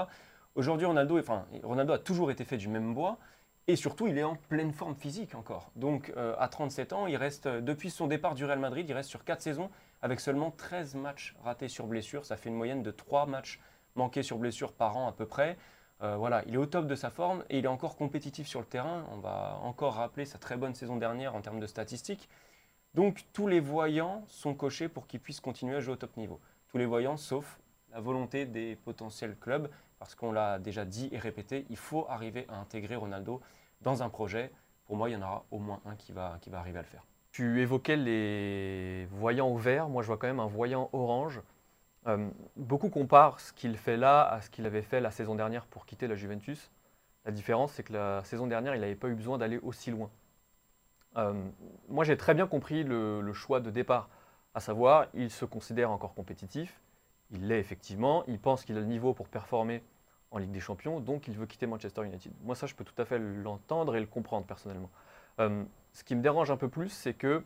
Aujourd'hui, 0.54 0.86
Ronaldo, 0.86 1.18
enfin, 1.18 1.46
Ronaldo 1.62 1.92
a 1.92 1.98
toujours 1.98 2.30
été 2.30 2.44
fait 2.44 2.56
du 2.56 2.68
même 2.68 2.94
bois. 2.94 3.18
Et 3.66 3.76
surtout, 3.76 4.06
il 4.06 4.18
est 4.18 4.24
en 4.24 4.36
pleine 4.36 4.72
forme 4.72 4.94
physique 4.94 5.34
encore. 5.34 5.70
Donc, 5.74 6.12
euh, 6.16 6.34
à 6.38 6.48
37 6.48 6.92
ans, 6.92 7.06
il 7.06 7.16
reste, 7.16 7.46
euh, 7.46 7.60
depuis 7.62 7.90
son 7.90 8.06
départ 8.06 8.34
du 8.34 8.44
Real 8.44 8.58
Madrid, 8.58 8.86
il 8.86 8.92
reste 8.92 9.08
sur 9.08 9.24
4 9.24 9.40
saisons 9.40 9.70
avec 10.02 10.20
seulement 10.20 10.50
13 10.50 10.96
matchs 10.96 11.34
ratés 11.42 11.68
sur 11.68 11.86
blessure. 11.86 12.26
Ça 12.26 12.36
fait 12.36 12.50
une 12.50 12.56
moyenne 12.56 12.82
de 12.82 12.90
3 12.90 13.24
matchs 13.24 13.58
manqués 13.94 14.22
sur 14.22 14.36
blessure 14.36 14.72
par 14.72 14.98
an 14.98 15.08
à 15.08 15.12
peu 15.12 15.24
près. 15.24 15.56
Euh, 16.02 16.16
voilà, 16.16 16.42
il 16.46 16.54
est 16.54 16.58
au 16.58 16.66
top 16.66 16.86
de 16.86 16.94
sa 16.94 17.08
forme 17.08 17.42
et 17.48 17.58
il 17.58 17.64
est 17.64 17.68
encore 17.68 17.96
compétitif 17.96 18.46
sur 18.46 18.60
le 18.60 18.66
terrain. 18.66 19.06
On 19.12 19.18
va 19.18 19.58
encore 19.62 19.94
rappeler 19.94 20.26
sa 20.26 20.36
très 20.36 20.58
bonne 20.58 20.74
saison 20.74 20.96
dernière 20.96 21.34
en 21.34 21.40
termes 21.40 21.60
de 21.60 21.66
statistiques. 21.66 22.28
Donc, 22.92 23.24
tous 23.32 23.46
les 23.46 23.60
voyants 23.60 24.24
sont 24.28 24.54
cochés 24.54 24.88
pour 24.88 25.06
qu'il 25.06 25.20
puisse 25.20 25.40
continuer 25.40 25.76
à 25.76 25.80
jouer 25.80 25.94
au 25.94 25.96
top 25.96 26.16
niveau. 26.18 26.38
Tous 26.68 26.76
les 26.76 26.86
voyants, 26.86 27.16
sauf 27.16 27.58
la 27.92 28.00
volonté 28.00 28.44
des 28.44 28.76
potentiels 28.76 29.36
clubs 29.40 29.70
parce 30.04 30.14
qu'on 30.14 30.32
l'a 30.32 30.58
déjà 30.58 30.84
dit 30.84 31.08
et 31.12 31.18
répété, 31.18 31.64
il 31.70 31.78
faut 31.78 32.06
arriver 32.10 32.44
à 32.50 32.58
intégrer 32.58 32.94
Ronaldo 32.94 33.40
dans 33.80 34.02
un 34.02 34.10
projet. 34.10 34.52
Pour 34.84 34.96
moi, 34.96 35.08
il 35.08 35.14
y 35.14 35.16
en 35.16 35.22
aura 35.22 35.46
au 35.50 35.58
moins 35.58 35.80
un 35.86 35.96
qui 35.96 36.12
va, 36.12 36.36
qui 36.42 36.50
va 36.50 36.58
arriver 36.58 36.78
à 36.78 36.82
le 36.82 36.88
faire. 36.88 37.06
Tu 37.32 37.62
évoquais 37.62 37.96
les 37.96 39.06
voyants 39.06 39.48
au 39.48 39.56
vert, 39.56 39.88
moi 39.88 40.02
je 40.02 40.08
vois 40.08 40.18
quand 40.18 40.26
même 40.26 40.40
un 40.40 40.46
voyant 40.46 40.90
orange. 40.92 41.40
Euh, 42.06 42.28
beaucoup 42.54 42.90
comparent 42.90 43.40
ce 43.40 43.54
qu'il 43.54 43.78
fait 43.78 43.96
là 43.96 44.28
à 44.28 44.42
ce 44.42 44.50
qu'il 44.50 44.66
avait 44.66 44.82
fait 44.82 45.00
la 45.00 45.10
saison 45.10 45.34
dernière 45.34 45.64
pour 45.64 45.86
quitter 45.86 46.06
la 46.06 46.16
Juventus. 46.16 46.70
La 47.24 47.32
différence, 47.32 47.72
c'est 47.72 47.82
que 47.82 47.94
la 47.94 48.22
saison 48.24 48.46
dernière, 48.46 48.74
il 48.74 48.82
n'avait 48.82 48.94
pas 48.94 49.08
eu 49.08 49.14
besoin 49.14 49.38
d'aller 49.38 49.56
aussi 49.62 49.90
loin. 49.90 50.10
Euh, 51.16 51.32
moi, 51.88 52.04
j'ai 52.04 52.18
très 52.18 52.34
bien 52.34 52.46
compris 52.46 52.84
le, 52.84 53.32
choix 53.32 53.58
de 53.58 53.70
départ, 53.70 54.10
à 54.52 54.60
savoir, 54.60 55.06
il 55.14 55.30
se 55.30 55.46
considère 55.46 55.90
encore 55.90 56.12
compétitif, 56.12 56.78
il 57.30 57.48
l'est 57.48 57.58
effectivement, 57.58 58.22
il 58.26 58.38
pense 58.38 58.66
qu'il 58.66 58.76
a 58.76 58.80
le 58.80 58.86
niveau 58.86 59.14
pour 59.14 59.28
performer 59.28 59.82
en 60.34 60.38
Ligue 60.38 60.50
des 60.50 60.60
Champions, 60.60 60.98
donc 60.98 61.28
il 61.28 61.38
veut 61.38 61.46
quitter 61.46 61.66
Manchester 61.66 62.04
United. 62.04 62.32
Moi, 62.42 62.56
ça, 62.56 62.66
je 62.66 62.74
peux 62.74 62.82
tout 62.82 63.00
à 63.00 63.04
fait 63.04 63.18
l'entendre 63.20 63.94
et 63.94 64.00
le 64.00 64.06
comprendre 64.06 64.44
personnellement. 64.44 64.90
Euh, 65.38 65.62
ce 65.92 66.02
qui 66.02 66.16
me 66.16 66.22
dérange 66.22 66.50
un 66.50 66.56
peu 66.56 66.68
plus, 66.68 66.88
c'est 66.88 67.14
que 67.14 67.42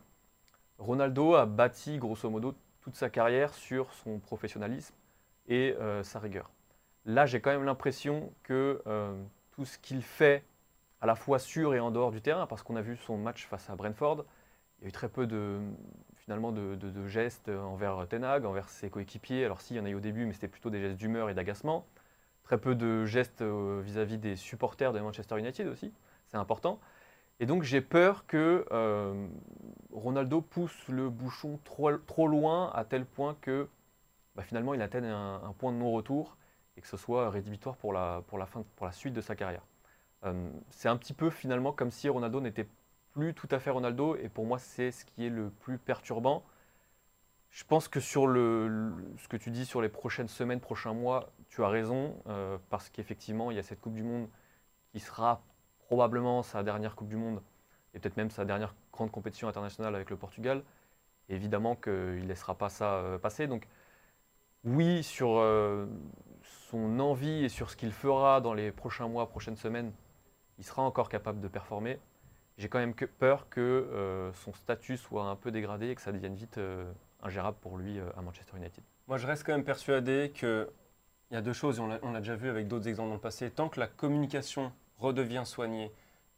Ronaldo 0.78 1.34
a 1.34 1.44
bâti 1.44 1.98
grosso 1.98 2.30
modo 2.30 2.54
toute 2.80 2.96
sa 2.96 3.10
carrière 3.10 3.52
sur 3.52 3.92
son 3.92 4.18
professionnalisme 4.18 4.94
et 5.48 5.76
euh, 5.78 6.02
sa 6.02 6.18
rigueur. 6.18 6.50
Là, 7.04 7.26
j'ai 7.26 7.42
quand 7.42 7.50
même 7.50 7.64
l'impression 7.64 8.32
que 8.42 8.82
euh, 8.86 9.22
tout 9.50 9.66
ce 9.66 9.78
qu'il 9.78 10.02
fait, 10.02 10.42
à 11.02 11.06
la 11.06 11.14
fois 11.14 11.38
sur 11.38 11.74
et 11.74 11.80
en 11.80 11.90
dehors 11.90 12.10
du 12.10 12.22
terrain, 12.22 12.46
parce 12.46 12.62
qu'on 12.62 12.76
a 12.76 12.82
vu 12.82 12.96
son 12.96 13.18
match 13.18 13.46
face 13.46 13.68
à 13.68 13.76
Brentford, 13.76 14.24
il 14.78 14.84
y 14.84 14.86
a 14.86 14.88
eu 14.88 14.92
très 14.92 15.10
peu 15.10 15.26
de, 15.26 15.60
finalement 16.16 16.52
de, 16.52 16.74
de 16.74 17.06
gestes 17.06 17.50
envers 17.50 18.08
Tenag, 18.08 18.46
envers 18.46 18.70
ses 18.70 18.88
coéquipiers. 18.88 19.44
Alors 19.44 19.60
si, 19.60 19.74
il 19.74 19.76
y 19.76 19.80
en 19.80 19.84
a 19.84 19.90
eu 19.90 19.94
au 19.94 20.00
début, 20.00 20.24
mais 20.24 20.32
c'était 20.32 20.48
plutôt 20.48 20.70
des 20.70 20.80
gestes 20.80 20.96
d'humeur 20.96 21.28
et 21.28 21.34
d'agacement 21.34 21.84
très 22.48 22.56
peu 22.56 22.74
de 22.74 23.04
gestes 23.04 23.42
euh, 23.42 23.82
vis-à-vis 23.84 24.16
des 24.16 24.34
supporters 24.34 24.94
de 24.94 25.00
Manchester 25.00 25.38
United 25.38 25.68
aussi, 25.68 25.92
c'est 26.28 26.38
important. 26.38 26.80
Et 27.40 27.46
donc 27.46 27.62
j'ai 27.62 27.82
peur 27.82 28.26
que 28.26 28.64
euh, 28.72 29.26
Ronaldo 29.92 30.40
pousse 30.40 30.88
le 30.88 31.10
bouchon 31.10 31.60
trop, 31.62 31.94
trop, 31.98 32.26
loin 32.26 32.72
à 32.74 32.86
tel 32.86 33.04
point 33.04 33.36
que 33.42 33.68
bah, 34.34 34.42
finalement 34.42 34.72
il 34.72 34.80
atteigne 34.80 35.08
un, 35.08 35.54
point 35.58 35.72
de 35.72 35.76
non-retour 35.76 36.38
et 36.78 36.80
que 36.80 36.86
ce 36.86 36.96
soit 36.96 37.28
rédhibitoire 37.28 37.76
pour 37.76 37.92
la, 37.92 38.22
pour 38.28 38.38
la, 38.38 38.46
fin, 38.46 38.64
pour 38.76 38.86
la 38.86 38.92
suite 38.92 39.12
de 39.12 39.20
sa 39.20 39.36
carrière. 39.36 39.66
Euh, 40.24 40.48
c'est 40.70 40.88
un 40.88 40.96
petit 40.96 41.12
peu 41.12 41.28
finalement 41.28 41.72
comme 41.72 41.90
si 41.90 42.08
Ronaldo 42.08 42.40
n'était 42.40 42.66
plus 43.12 43.34
tout 43.34 43.48
à 43.50 43.58
fait 43.58 43.68
Ronaldo 43.68 44.16
et 44.16 44.30
pour 44.30 44.46
moi 44.46 44.58
c'est 44.58 44.90
ce 44.90 45.04
qui 45.04 45.26
est 45.26 45.30
le 45.30 45.50
plus 45.50 45.76
perturbant. 45.76 46.46
Je 47.50 47.64
pense 47.64 47.88
que 47.88 48.00
sur 48.00 48.26
le, 48.26 48.90
ce 49.18 49.28
que 49.28 49.36
tu 49.36 49.50
dis 49.50 49.66
sur 49.66 49.82
les 49.82 49.90
prochaines 49.90 50.28
semaines, 50.28 50.60
prochains 50.60 50.94
mois, 50.94 51.30
tu 51.48 51.64
as 51.64 51.68
raison, 51.68 52.14
euh, 52.26 52.58
parce 52.70 52.88
qu'effectivement, 52.90 53.50
il 53.50 53.56
y 53.56 53.60
a 53.60 53.62
cette 53.62 53.80
Coupe 53.80 53.94
du 53.94 54.02
Monde 54.02 54.28
qui 54.92 55.00
sera 55.00 55.42
probablement 55.86 56.42
sa 56.42 56.62
dernière 56.62 56.94
Coupe 56.94 57.08
du 57.08 57.16
Monde, 57.16 57.42
et 57.94 57.98
peut-être 57.98 58.16
même 58.16 58.30
sa 58.30 58.44
dernière 58.44 58.74
grande 58.92 59.10
compétition 59.10 59.48
internationale 59.48 59.94
avec 59.94 60.10
le 60.10 60.16
Portugal. 60.16 60.62
Évidemment 61.30 61.76
qu'il 61.76 61.92
ne 61.92 62.26
laissera 62.26 62.54
pas 62.54 62.68
ça 62.68 62.94
euh, 62.94 63.18
passer. 63.18 63.46
Donc 63.46 63.66
oui, 64.64 65.02
sur 65.02 65.38
euh, 65.38 65.86
son 66.42 67.00
envie 67.00 67.44
et 67.44 67.48
sur 67.48 67.70
ce 67.70 67.76
qu'il 67.76 67.92
fera 67.92 68.40
dans 68.40 68.54
les 68.54 68.72
prochains 68.72 69.08
mois, 69.08 69.28
prochaines 69.28 69.56
semaines, 69.56 69.92
il 70.58 70.64
sera 70.64 70.82
encore 70.82 71.08
capable 71.08 71.40
de 71.40 71.48
performer. 71.48 71.98
J'ai 72.56 72.68
quand 72.68 72.78
même 72.78 72.94
que- 72.94 73.04
peur 73.04 73.48
que 73.48 74.32
son 74.34 74.52
statut 74.52 74.96
soit 74.96 75.24
un 75.24 75.36
peu 75.36 75.52
dégradé 75.52 75.90
et 75.90 75.94
que 75.94 76.00
ça 76.00 76.10
devienne 76.10 76.34
vite 76.34 76.58
ingérable 77.22 77.56
pour 77.60 77.78
lui 77.78 78.00
à 78.16 78.20
Manchester 78.20 78.56
United. 78.56 78.82
Moi, 79.06 79.16
je 79.16 79.28
reste 79.28 79.44
quand 79.44 79.52
même 79.52 79.64
persuadé 79.64 80.32
qu'il 81.28 81.34
y 81.34 81.38
a 81.38 81.42
deux 81.42 81.52
choses, 81.52 81.78
on 81.78 81.86
l'a 81.86 82.20
déjà 82.20 82.36
vu 82.36 82.48
avec 82.48 82.68
d'autres 82.68 82.88
exemples 82.88 83.10
dans 83.10 83.14
le 83.14 83.20
passé. 83.20 83.50
Tant 83.50 83.68
que 83.68 83.78
la 83.78 83.86
communication 83.86 84.72
redevient 84.98 85.42
soignée 85.44 85.92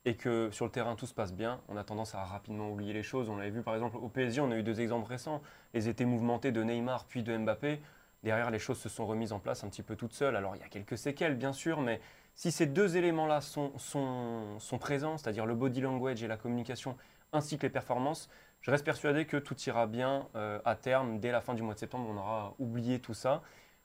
et 0.04 0.16
que 0.16 0.50
sur 0.50 0.64
le 0.64 0.70
terrain 0.70 0.96
tout 0.96 1.06
se 1.06 1.14
passe 1.14 1.32
bien, 1.32 1.60
on 1.68 1.76
a 1.76 1.84
tendance 1.84 2.14
à 2.14 2.24
rapidement 2.24 2.70
oublier 2.70 2.92
les 2.92 3.04
choses. 3.04 3.28
On 3.28 3.36
l'avait 3.36 3.50
vu 3.50 3.62
par 3.62 3.74
exemple 3.74 3.96
au 3.96 4.08
PSG, 4.08 4.40
on 4.40 4.50
a 4.50 4.56
eu 4.56 4.62
deux 4.62 4.80
exemples 4.80 5.08
récents. 5.08 5.42
Les 5.74 5.88
étés 5.88 6.04
mouvementés 6.04 6.50
de 6.50 6.62
Neymar 6.62 7.04
puis 7.04 7.22
de 7.22 7.36
Mbappé. 7.36 7.80
Derrière, 8.24 8.50
les 8.50 8.58
choses 8.58 8.78
se 8.78 8.88
sont 8.88 9.06
remises 9.06 9.32
en 9.32 9.38
place 9.38 9.64
un 9.64 9.68
petit 9.68 9.82
peu 9.82 9.96
toutes 9.96 10.12
seules. 10.12 10.36
Alors, 10.36 10.54
il 10.56 10.60
y 10.60 10.64
a 10.64 10.68
quelques 10.68 10.98
séquelles, 10.98 11.36
bien 11.36 11.54
sûr, 11.54 11.80
mais 11.80 12.00
si 12.34 12.52
ces 12.52 12.66
deux 12.66 12.96
éléments-là 12.96 13.40
sont 13.40 14.78
présents, 14.78 15.16
c'est-à-dire 15.16 15.46
le 15.46 15.54
body 15.54 15.80
language 15.80 16.22
et 16.22 16.28
la 16.28 16.36
communication, 16.36 16.96
ainsi 17.32 17.56
que 17.56 17.62
les 17.62 17.70
performances, 17.70 18.28
je 18.60 18.70
reste 18.70 18.84
persuadé 18.84 19.24
que 19.24 19.38
tout 19.38 19.56
ira 19.62 19.86
bien 19.86 20.26
euh, 20.34 20.58
à 20.66 20.74
terme. 20.74 21.18
Dès 21.18 21.30
la 21.30 21.40
fin 21.40 21.54
du 21.54 21.62
mois 21.62 21.74
de 21.74 21.78
septembre, 21.78 22.08
on 22.10 22.16
aura 22.18 22.54
oublié 22.58 22.98
tout 22.98 23.14
ça. 23.14 23.42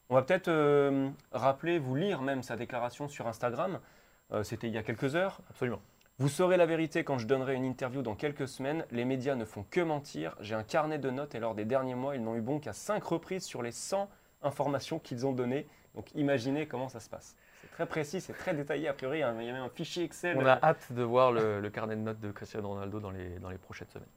On 0.09 0.15
va 0.15 0.21
peut-être 0.21 0.49
euh, 0.49 1.09
rappeler, 1.31 1.79
vous 1.79 1.95
lire 1.95 2.21
même 2.21 2.43
sa 2.43 2.55
déclaration 2.55 3.07
sur 3.07 3.27
Instagram. 3.27 3.79
Euh, 4.31 4.43
C'était 4.43 4.67
il 4.67 4.73
y 4.73 4.77
a 4.77 4.83
quelques 4.83 5.15
heures. 5.15 5.39
Absolument. 5.49 5.81
Vous 6.17 6.29
saurez 6.29 6.57
la 6.57 6.65
vérité 6.65 7.03
quand 7.03 7.17
je 7.17 7.27
donnerai 7.27 7.55
une 7.55 7.65
interview 7.65 8.01
dans 8.01 8.15
quelques 8.15 8.47
semaines. 8.47 8.85
Les 8.91 9.03
médias 9.03 9.35
ne 9.35 9.43
font 9.45 9.65
que 9.69 9.81
mentir. 9.81 10.35
J'ai 10.39 10.55
un 10.55 10.63
carnet 10.63 10.97
de 10.99 11.09
notes 11.09 11.35
et 11.35 11.39
lors 11.39 11.55
des 11.55 11.65
derniers 11.65 11.95
mois, 11.95 12.15
ils 12.15 12.23
n'ont 12.23 12.35
eu 12.35 12.41
bon 12.41 12.59
qu'à 12.59 12.71
5 12.71 13.03
reprises 13.03 13.43
sur 13.43 13.61
les 13.61 13.71
100 13.71 14.09
informations 14.41 14.99
qu'ils 14.99 15.25
ont 15.25 15.33
données. 15.33 15.67
Donc 15.95 16.13
imaginez 16.15 16.67
comment 16.67 16.87
ça 16.87 16.99
se 16.99 17.09
passe. 17.09 17.35
C'est 17.61 17.71
très 17.71 17.85
précis, 17.85 18.21
c'est 18.21 18.33
très 18.33 18.53
détaillé. 18.53 18.87
A 18.87 18.93
priori, 18.93 19.17
il 19.17 19.21
y 19.21 19.23
a 19.23 19.31
même 19.33 19.55
un 19.55 19.69
fichier 19.69 20.03
Excel. 20.03 20.37
On 20.37 20.45
a 20.45 20.57
hâte 20.61 20.91
de 20.91 21.03
voir 21.03 21.31
le, 21.31 21.59
le 21.59 21.69
carnet 21.69 21.95
de 21.95 22.01
notes 22.01 22.19
de 22.19 22.31
Cristiano 22.31 22.69
Ronaldo 22.69 22.99
dans 22.99 23.11
les, 23.11 23.39
dans 23.39 23.49
les 23.49 23.57
prochaines 23.57 23.89
semaines. 23.89 24.07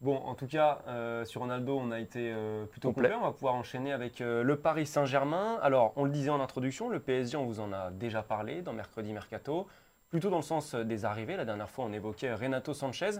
Bon, 0.00 0.16
en 0.16 0.36
tout 0.36 0.46
cas, 0.46 0.78
euh, 0.86 1.24
sur 1.24 1.40
Ronaldo, 1.40 1.76
on 1.76 1.90
a 1.90 1.98
été 1.98 2.32
euh, 2.32 2.66
plutôt 2.66 2.90
Complet. 2.90 3.08
complet. 3.08 3.20
On 3.20 3.26
va 3.26 3.32
pouvoir 3.32 3.56
enchaîner 3.56 3.92
avec 3.92 4.20
euh, 4.20 4.44
le 4.44 4.56
Paris 4.56 4.86
Saint-Germain. 4.86 5.58
Alors, 5.60 5.92
on 5.96 6.04
le 6.04 6.10
disait 6.10 6.30
en 6.30 6.40
introduction, 6.40 6.88
le 6.88 7.00
PSG, 7.00 7.36
on 7.36 7.44
vous 7.46 7.58
en 7.58 7.72
a 7.72 7.90
déjà 7.90 8.22
parlé 8.22 8.62
dans 8.62 8.72
Mercredi 8.72 9.12
Mercato, 9.12 9.66
plutôt 10.08 10.30
dans 10.30 10.36
le 10.36 10.42
sens 10.42 10.76
des 10.76 11.04
arrivées. 11.04 11.36
La 11.36 11.44
dernière 11.44 11.68
fois, 11.68 11.84
on 11.84 11.92
évoquait 11.92 12.32
Renato 12.32 12.74
Sanchez. 12.74 13.18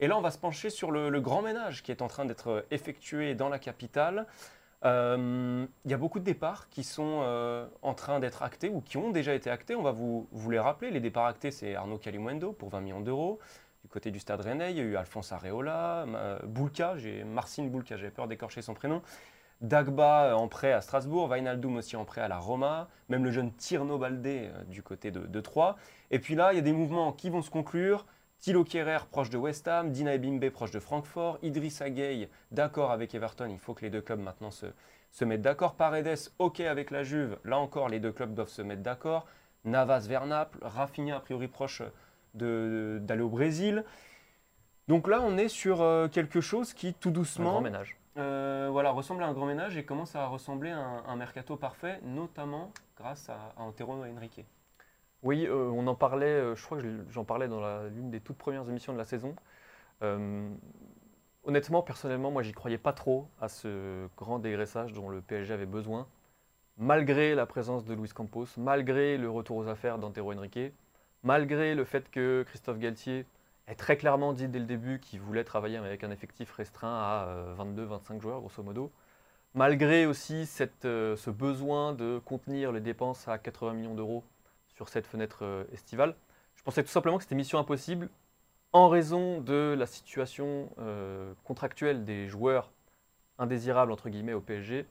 Et 0.00 0.06
là, 0.06 0.18
on 0.18 0.20
va 0.20 0.30
se 0.30 0.38
pencher 0.38 0.68
sur 0.68 0.90
le, 0.90 1.08
le 1.08 1.20
grand 1.22 1.40
ménage 1.40 1.82
qui 1.82 1.92
est 1.92 2.02
en 2.02 2.08
train 2.08 2.26
d'être 2.26 2.66
effectué 2.70 3.34
dans 3.34 3.48
la 3.48 3.58
capitale. 3.58 4.26
Il 4.84 5.68
y 5.86 5.94
a 5.94 5.96
beaucoup 5.96 6.20
de 6.20 6.24
départs 6.24 6.68
qui 6.68 6.84
sont 6.84 7.24
en 7.82 7.94
train 7.94 8.20
d'être 8.20 8.44
actés 8.44 8.68
ou 8.68 8.80
qui 8.80 8.96
ont 8.96 9.10
déjà 9.10 9.34
été 9.34 9.50
actés. 9.50 9.74
On 9.74 9.82
va 9.82 9.90
vous, 9.90 10.28
vous 10.30 10.50
les 10.50 10.60
rappeler. 10.60 10.92
Les 10.92 11.00
départs 11.00 11.26
actés, 11.26 11.50
c'est 11.50 11.74
Arnaud 11.74 11.98
Calimundo 11.98 12.52
pour 12.52 12.68
20 12.68 12.82
millions 12.82 13.00
d'euros. 13.00 13.40
Du 13.82 13.88
côté 13.88 14.10
du 14.10 14.18
Stade 14.18 14.40
Rennais, 14.40 14.72
il 14.72 14.76
y 14.76 14.80
a 14.80 14.84
eu 14.84 14.96
Alphonse 14.96 15.32
Areola, 15.32 16.04
Boulka, 16.44 16.96
j'ai 16.96 17.24
Marcin 17.24 17.64
Boulka, 17.64 17.96
j'avais 17.96 18.10
peur 18.10 18.26
d'écorcher 18.26 18.60
son 18.60 18.74
prénom. 18.74 19.02
Dagba 19.60 20.26
euh, 20.26 20.34
en 20.34 20.46
prêt 20.46 20.72
à 20.72 20.80
Strasbourg, 20.80 21.28
Wijnaldum 21.28 21.76
aussi 21.76 21.96
en 21.96 22.04
prêt 22.04 22.20
à 22.20 22.28
la 22.28 22.38
Roma, 22.38 22.88
même 23.08 23.24
le 23.24 23.32
jeune 23.32 23.52
Tierno 23.52 23.98
Baldé 23.98 24.50
euh, 24.52 24.64
du 24.64 24.82
côté 24.82 25.10
de, 25.10 25.40
Troyes. 25.40 25.76
Et 26.10 26.20
puis 26.20 26.36
là, 26.36 26.52
il 26.52 26.56
y 26.56 26.58
a 26.58 26.62
des 26.62 26.72
mouvements 26.72 27.12
qui 27.12 27.28
vont 27.28 27.42
se 27.42 27.50
conclure. 27.50 28.06
Thilo 28.38 28.62
Kehrer 28.62 29.06
proche 29.10 29.30
de 29.30 29.36
West 29.36 29.66
Ham, 29.66 29.90
Dina 29.90 30.14
Ebimbe 30.14 30.48
proche 30.50 30.70
de 30.70 30.78
Francfort, 30.78 31.38
Idrissa 31.42 31.90
Gueye 31.90 32.28
d'accord 32.52 32.92
avec 32.92 33.12
Everton, 33.12 33.48
il 33.50 33.58
faut 33.58 33.74
que 33.74 33.82
les 33.82 33.90
deux 33.90 34.00
clubs 34.00 34.20
maintenant 34.20 34.52
se, 34.52 35.24
mettent 35.24 35.42
d'accord. 35.42 35.74
Paredes 35.74 36.30
ok 36.38 36.60
avec 36.60 36.92
la 36.92 37.02
Juve, 37.02 37.36
là 37.44 37.58
encore 37.58 37.88
les 37.88 37.98
deux 37.98 38.12
clubs 38.12 38.34
doivent 38.34 38.48
se 38.48 38.62
mettre 38.62 38.82
d'accord. 38.82 39.26
Navas 39.64 40.06
vers 40.06 40.26
Naples, 40.26 40.58
Rafinha 40.62 41.16
a 41.16 41.20
priori 41.20 41.48
proche 41.48 41.82
d'aller 42.38 43.22
au 43.22 43.28
Brésil. 43.28 43.84
Donc 44.88 45.06
là 45.08 45.20
on 45.22 45.36
est 45.36 45.48
sur 45.48 45.82
euh, 45.82 46.08
quelque 46.08 46.40
chose 46.40 46.72
qui 46.72 46.94
tout 46.94 47.10
Un 47.10 47.12
doucement 47.12 47.50
grand 47.52 47.60
ménage. 47.60 47.96
euh, 48.16 48.68
voilà, 48.72 48.90
ressemble 48.90 49.22
à 49.22 49.26
un 49.26 49.32
grand 49.34 49.46
ménage 49.46 49.76
et 49.76 49.84
commence 49.84 50.16
à 50.16 50.26
ressembler 50.26 50.70
à 50.70 50.78
un, 50.78 51.04
un 51.06 51.16
mercato 51.16 51.56
parfait, 51.56 52.00
notamment 52.04 52.72
grâce 52.96 53.28
à, 53.28 53.52
à 53.56 53.62
Antero 53.62 53.92
Henrique. 54.02 54.44
Oui, 55.22 55.46
euh, 55.46 55.68
on 55.74 55.86
en 55.88 55.94
parlait, 55.94 56.26
euh, 56.26 56.54
je 56.54 56.64
crois 56.64 56.78
que 56.78 56.84
je- 56.84 57.10
j'en 57.10 57.24
parlais 57.24 57.48
dans 57.48 57.60
la- 57.60 57.88
l'une 57.88 58.10
des 58.10 58.20
toutes 58.20 58.38
premières 58.38 58.68
émissions 58.68 58.92
de 58.92 58.98
la 58.98 59.04
saison. 59.04 59.34
Honnêtement, 61.44 61.82
personnellement, 61.82 62.30
moi, 62.30 62.42
j'y 62.42 62.52
croyais 62.52 62.78
pas 62.78 62.92
trop 62.92 63.28
à 63.40 63.48
ce 63.48 64.06
grand 64.16 64.38
dégraissage 64.38 64.92
dont 64.92 65.08
le 65.08 65.22
PSG 65.22 65.54
avait 65.54 65.66
besoin, 65.66 66.06
malgré 66.76 67.34
la 67.34 67.46
présence 67.46 67.84
de 67.84 67.94
Luis 67.94 68.10
Campos, 68.10 68.46
malgré 68.58 69.16
le 69.16 69.30
retour 69.30 69.56
aux 69.56 69.66
affaires 69.68 69.98
d'Antero 69.98 70.32
Henrique, 70.34 70.58
malgré 71.22 71.74
le 71.74 71.84
fait 71.84 72.10
que 72.10 72.44
Christophe 72.46 72.78
Galtier 72.78 73.26
ait 73.66 73.74
très 73.74 73.96
clairement 73.96 74.32
dit 74.32 74.48
dès 74.48 74.58
le 74.58 74.64
début 74.64 75.00
qu'il 75.00 75.20
voulait 75.20 75.44
travailler 75.44 75.76
avec 75.76 76.04
un 76.04 76.10
effectif 76.10 76.52
restreint 76.52 76.94
à 76.94 77.54
22-25 77.58 78.20
joueurs, 78.20 78.40
grosso 78.40 78.62
modo. 78.62 78.90
Malgré 79.54 80.06
aussi 80.06 80.48
euh, 80.84 81.16
ce 81.16 81.30
besoin 81.30 81.92
de 81.92 82.20
contenir 82.24 82.70
les 82.70 82.80
dépenses 82.80 83.26
à 83.28 83.38
80 83.38 83.72
millions 83.74 83.94
d'euros 83.94 84.22
sur 84.76 84.88
cette 84.88 85.06
fenêtre 85.06 85.38
euh, 85.42 85.64
estivale. 85.72 86.14
Je 86.54 86.62
pensais 86.62 86.82
tout 86.82 86.90
simplement 86.90 87.16
que 87.16 87.24
c'était 87.24 87.34
mission 87.34 87.58
impossible 87.58 88.10
en 88.72 88.88
raison 88.88 89.40
de 89.40 89.74
la 89.76 89.86
situation 89.86 90.70
euh, 90.78 91.32
contractuelle 91.44 92.04
des 92.04 92.28
joueurs 92.28 92.70
indésirables 93.38 93.90
au 93.90 94.40
PSG 94.40 94.86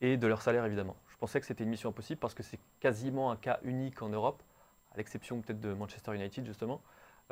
et 0.00 0.16
de 0.16 0.26
leur 0.26 0.42
salaire 0.42 0.64
évidemment. 0.64 0.96
Je 1.08 1.16
pensais 1.16 1.40
que 1.40 1.46
c'était 1.46 1.64
une 1.64 1.70
mission 1.70 1.90
impossible 1.90 2.18
parce 2.18 2.34
que 2.34 2.42
c'est 2.42 2.58
quasiment 2.80 3.30
un 3.30 3.36
cas 3.36 3.60
unique 3.62 4.02
en 4.02 4.08
Europe, 4.08 4.42
à 4.94 4.98
l'exception 4.98 5.40
peut-être 5.40 5.60
de 5.60 5.74
Manchester 5.74 6.14
United 6.14 6.46
justement. 6.46 6.80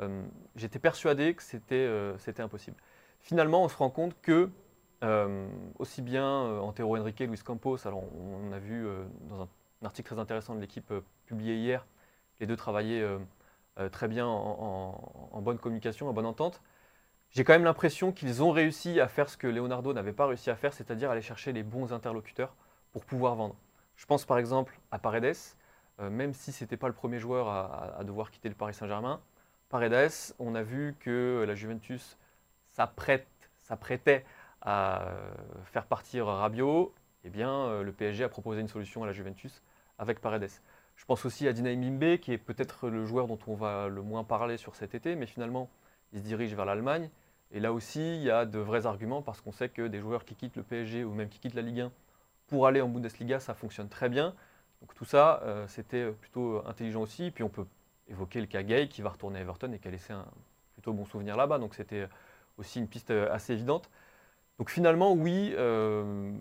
Euh, 0.01 0.23
J'étais 0.55 0.79
persuadé 0.79 1.33
que 1.33 1.43
c'était 1.43 1.75
euh, 1.75 2.17
c'était 2.17 2.41
impossible. 2.41 2.77
Finalement, 3.21 3.63
on 3.63 3.69
se 3.69 3.77
rend 3.77 3.89
compte 3.89 4.19
que 4.21 4.49
euh, 5.03 5.47
aussi 5.79 6.01
bien 6.01 6.27
Antero 6.59 6.97
Henrique, 6.97 7.19
Luis 7.19 7.39
Campos, 7.39 7.87
alors 7.87 8.03
on, 8.15 8.51
a 8.51 8.59
vu 8.59 8.85
dans 9.29 9.41
un, 9.41 9.49
article 9.83 10.13
très 10.13 10.19
intéressant 10.19 10.55
de 10.55 10.61
l'équipe 10.61 10.93
publié 11.25 11.55
hier, 11.55 11.85
les 12.39 12.47
deux 12.47 12.55
travaillaient 12.55 13.05
très 13.91 14.07
bien 14.07 14.25
en, 14.27 15.29
en- 15.31 15.41
bonne 15.41 15.57
communication, 15.57 16.07
en 16.07 16.13
bonne 16.13 16.25
entente. 16.25 16.61
J'ai 17.31 17.43
quand 17.43 17.53
même 17.53 17.63
l'impression 17.65 18.11
qu'ils 18.11 18.43
ont 18.43 18.51
réussi 18.51 18.99
à 19.01 19.07
faire 19.07 19.29
ce 19.29 19.35
que 19.37 19.47
Leonardo 19.47 19.91
n'avait 19.93 20.13
pas 20.13 20.25
réussi 20.25 20.49
à 20.49 20.55
faire, 20.55 20.73
c'est-à-dire 20.73 21.11
aller 21.11 21.21
chercher 21.21 21.51
les 21.51 21.63
bons 21.63 21.91
interlocuteurs 21.91 22.55
pour 22.93 23.03
pouvoir 23.05 23.35
vendre. 23.35 23.55
Je 23.97 24.05
pense 24.05 24.25
par 24.25 24.37
exemple 24.37 24.79
à 24.91 24.99
Paredes, 24.99 25.35
même 25.99 26.33
si 26.33 26.51
ce 26.51 26.63
n'était 26.63 26.77
pas 26.77 26.87
le 26.87 26.93
premier 26.93 27.19
joueur 27.19 27.47
à, 27.49 28.03
devoir 28.03 28.31
quitter 28.31 28.49
le 28.49 28.55
Paris 28.55 28.73
Saint-Germain. 28.73 29.21
Paredes, 29.69 30.11
on 30.39 30.55
a 30.55 30.63
vu 30.63 30.95
que 30.99 31.43
la 31.47 31.55
Juventus 31.55 32.17
s'apprêtait 32.71 34.25
à 34.61 35.03
euh, 35.03 35.33
faire 35.65 35.85
partir 35.85 36.27
Rabiot. 36.27 36.93
Eh 37.25 37.29
bien, 37.29 37.51
euh, 37.51 37.83
le 37.83 37.91
PSG 37.91 38.23
a 38.23 38.29
proposé 38.29 38.61
une 38.61 38.67
solution 38.67 39.03
à 39.03 39.05
la 39.05 39.13
Juventus 39.13 39.61
avec 39.99 40.19
Paredes. 40.19 40.49
Je 40.95 41.05
pense 41.05 41.25
aussi 41.25 41.47
à 41.47 41.53
Dinaï 41.53 41.77
Mimbe, 41.77 42.17
qui 42.17 42.33
est 42.33 42.37
peut-être 42.37 42.89
le 42.89 43.05
joueur 43.05 43.27
dont 43.27 43.39
on 43.47 43.55
va 43.55 43.87
le 43.87 44.01
moins 44.01 44.23
parler 44.23 44.57
sur 44.57 44.75
cet 44.75 44.95
été, 44.95 45.15
mais 45.15 45.25
finalement, 45.25 45.69
il 46.11 46.19
se 46.19 46.23
dirige 46.23 46.53
vers 46.55 46.65
l'Allemagne. 46.65 47.09
Et 47.51 47.59
là 47.59 47.73
aussi, 47.73 48.15
il 48.17 48.23
y 48.23 48.31
a 48.31 48.45
de 48.45 48.59
vrais 48.59 48.85
arguments 48.85 49.21
parce 49.21 49.41
qu'on 49.41 49.51
sait 49.51 49.69
que 49.69 49.87
des 49.87 49.99
joueurs 49.99 50.25
qui 50.25 50.35
quittent 50.35 50.55
le 50.55 50.63
PSG 50.63 51.03
ou 51.03 51.13
même 51.13 51.29
qui 51.29 51.39
quittent 51.39 51.53
la 51.55 51.61
Ligue 51.61 51.81
1 51.81 51.91
pour 52.47 52.67
aller 52.67 52.81
en 52.81 52.89
Bundesliga, 52.89 53.39
ça 53.39 53.53
fonctionne 53.53 53.89
très 53.89 54.09
bien. 54.09 54.33
Donc 54.83 54.93
tout 54.93 55.05
ça, 55.05 55.41
euh, 55.43 55.67
c'était 55.67 56.11
plutôt 56.11 56.61
intelligent 56.67 57.01
aussi. 57.01 57.31
Puis 57.31 57.43
on 57.43 57.49
peut 57.49 57.65
évoquer 58.07 58.39
le 58.39 58.47
cas 58.47 58.61
Gay 58.61 58.87
qui 58.87 59.01
va 59.01 59.09
retourner 59.09 59.39
à 59.39 59.41
Everton 59.41 59.71
et 59.71 59.79
qui 59.79 59.87
a 59.87 59.91
laissé 59.91 60.13
un 60.13 60.25
plutôt 60.73 60.93
bon 60.93 61.05
souvenir 61.05 61.35
là-bas. 61.35 61.57
Donc 61.57 61.73
c'était 61.73 62.07
aussi 62.57 62.79
une 62.79 62.87
piste 62.87 63.09
euh, 63.09 63.33
assez 63.33 63.53
évidente. 63.53 63.89
Donc 64.59 64.69
finalement, 64.69 65.13
oui, 65.13 65.53
euh, 65.57 66.31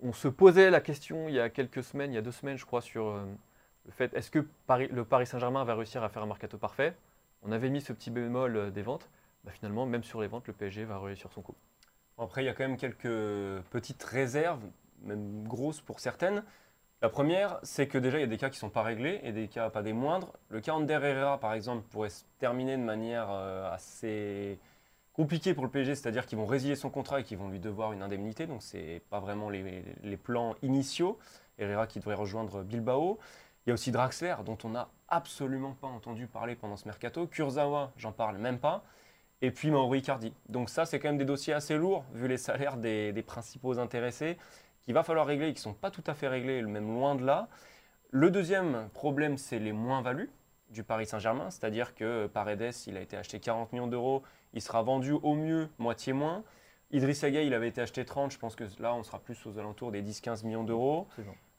on 0.00 0.12
se 0.12 0.28
posait 0.28 0.70
la 0.70 0.80
question 0.80 1.28
il 1.28 1.34
y 1.34 1.40
a 1.40 1.50
quelques 1.50 1.82
semaines, 1.82 2.12
il 2.12 2.14
y 2.14 2.18
a 2.18 2.22
deux 2.22 2.32
semaines, 2.32 2.56
je 2.56 2.64
crois, 2.64 2.80
sur 2.80 3.08
euh, 3.08 3.24
le 3.86 3.92
fait 3.92 4.14
est-ce 4.14 4.30
que 4.30 4.46
le 4.68 5.04
Paris 5.04 5.26
Saint-Germain 5.26 5.64
va 5.64 5.74
réussir 5.74 6.02
à 6.02 6.08
faire 6.08 6.22
un 6.22 6.26
mercato 6.26 6.56
parfait? 6.56 6.94
On 7.42 7.52
avait 7.52 7.70
mis 7.70 7.80
ce 7.80 7.92
petit 7.92 8.10
bémol 8.10 8.56
euh, 8.56 8.70
des 8.70 8.82
ventes. 8.82 9.08
Bah, 9.44 9.50
finalement, 9.52 9.86
même 9.86 10.04
sur 10.04 10.20
les 10.20 10.28
ventes, 10.28 10.46
le 10.46 10.52
PSG 10.52 10.84
va 10.84 10.98
réussir 10.98 11.32
son 11.32 11.42
coup. 11.42 11.54
Après, 12.18 12.42
il 12.42 12.46
y 12.46 12.48
a 12.48 12.54
quand 12.54 12.66
même 12.66 12.76
quelques 12.76 13.62
petites 13.70 14.02
réserves, 14.02 14.62
même 15.02 15.46
grosses 15.46 15.80
pour 15.80 16.00
certaines. 16.00 16.42
La 17.00 17.08
première, 17.08 17.60
c'est 17.62 17.86
que 17.86 17.96
déjà, 17.96 18.18
il 18.18 18.22
y 18.22 18.24
a 18.24 18.28
des 18.28 18.38
cas 18.38 18.48
qui 18.48 18.56
ne 18.56 18.60
sont 18.60 18.70
pas 18.70 18.82
réglés 18.82 19.20
et 19.22 19.30
des 19.30 19.46
cas 19.46 19.70
pas 19.70 19.82
des 19.82 19.92
moindres. 19.92 20.32
Le 20.48 20.60
cas 20.60 20.72
Ander 20.72 20.98
Herrera, 21.00 21.38
par 21.38 21.52
exemple, 21.52 21.84
pourrait 21.90 22.10
se 22.10 22.24
terminer 22.40 22.76
de 22.76 22.82
manière 22.82 23.28
euh, 23.30 23.72
assez 23.72 24.58
compliqué 25.12 25.54
pour 25.54 25.64
le 25.64 25.70
PSG, 25.70 25.94
c'est-à-dire 25.94 26.26
qu'ils 26.26 26.38
vont 26.38 26.46
résilier 26.46 26.74
son 26.74 26.90
contrat 26.90 27.20
et 27.20 27.24
qu'ils 27.24 27.38
vont 27.38 27.48
lui 27.48 27.60
devoir 27.60 27.92
une 27.92 28.02
indemnité, 28.02 28.46
donc 28.46 28.62
ce 28.62 28.76
n'est 28.76 29.00
pas 29.10 29.20
vraiment 29.20 29.48
les, 29.48 30.16
plans 30.16 30.56
initiaux. 30.62 31.18
Herrera 31.58 31.86
qui 31.86 31.98
devrait 32.00 32.14
rejoindre 32.14 32.62
Bilbao. 32.62 33.18
Il 33.66 33.70
y 33.70 33.72
a 33.72 33.74
aussi 33.74 33.92
Draxler, 33.92 34.36
dont 34.44 34.58
on 34.64 34.70
n'a 34.70 34.88
absolument 35.08 35.72
pas 35.80 35.88
entendu 35.88 36.26
parler 36.26 36.56
pendant 36.56 36.76
ce 36.76 36.86
mercato. 36.86 37.26
Kurzawa, 37.26 37.92
j'en 37.96 38.12
parle 38.12 38.38
même 38.38 38.58
pas. 38.58 38.84
Et 39.40 39.50
puis 39.52 39.70
Mauro 39.70 39.94
Icardi. 39.94 40.32
Donc 40.48 40.68
ça, 40.68 40.84
c'est 40.84 40.98
quand 40.98 41.08
même 41.08 41.18
des 41.18 41.24
dossiers 41.24 41.52
assez 41.52 41.76
lourds, 41.76 42.04
vu 42.12 42.26
les 42.26 42.38
salaires 42.38 42.76
des 42.76 43.24
principaux 43.24 43.78
intéressés, 43.78 44.36
qu'il 44.88 44.94
va 44.94 45.02
falloir 45.02 45.26
régler 45.26 45.48
et 45.48 45.52
qui 45.52 45.58
ne 45.58 45.74
sont 45.74 45.74
pas 45.74 45.90
tout 45.90 46.04
à 46.06 46.14
fait 46.14 46.28
réglés, 46.28 46.62
même 46.62 46.86
loin 46.86 47.14
de 47.14 47.22
là. 47.22 47.48
Le 48.10 48.30
deuxième 48.30 48.88
problème, 48.94 49.36
c'est 49.36 49.58
les 49.58 49.72
moins-values 49.72 50.30
du 50.70 50.82
Paris 50.82 51.04
Saint-Germain, 51.04 51.50
c'est-à-dire 51.50 51.94
que 51.94 52.26
Paredes, 52.26 52.72
il 52.86 52.96
a 52.96 53.02
été 53.02 53.14
acheté 53.14 53.38
40 53.38 53.74
millions 53.74 53.86
d'euros, 53.86 54.22
il 54.54 54.62
sera 54.62 54.82
vendu 54.82 55.12
au 55.12 55.34
mieux 55.34 55.68
moitié 55.76 56.14
moins. 56.14 56.42
Idriss 56.90 57.22
Gueye, 57.22 57.46
il 57.46 57.52
avait 57.52 57.68
été 57.68 57.82
acheté 57.82 58.06
30, 58.06 58.32
je 58.32 58.38
pense 58.38 58.56
que 58.56 58.64
là, 58.80 58.94
on 58.94 59.02
sera 59.02 59.18
plus 59.18 59.36
aux 59.44 59.58
alentours 59.58 59.92
des 59.92 60.02
10-15 60.02 60.46
millions 60.46 60.64
d'euros. 60.64 61.06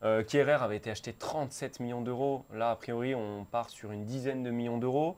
Euh, 0.02 0.24
Kierer 0.24 0.54
avait 0.54 0.78
été 0.78 0.90
acheté 0.90 1.14
37 1.14 1.82
millions 1.82 2.02
d'euros. 2.02 2.48
Là, 2.52 2.72
a 2.72 2.76
priori, 2.78 3.14
on 3.14 3.46
part 3.46 3.70
sur 3.70 3.92
une 3.92 4.06
dizaine 4.06 4.42
de 4.42 4.50
millions 4.50 4.80
d'euros. 4.80 5.18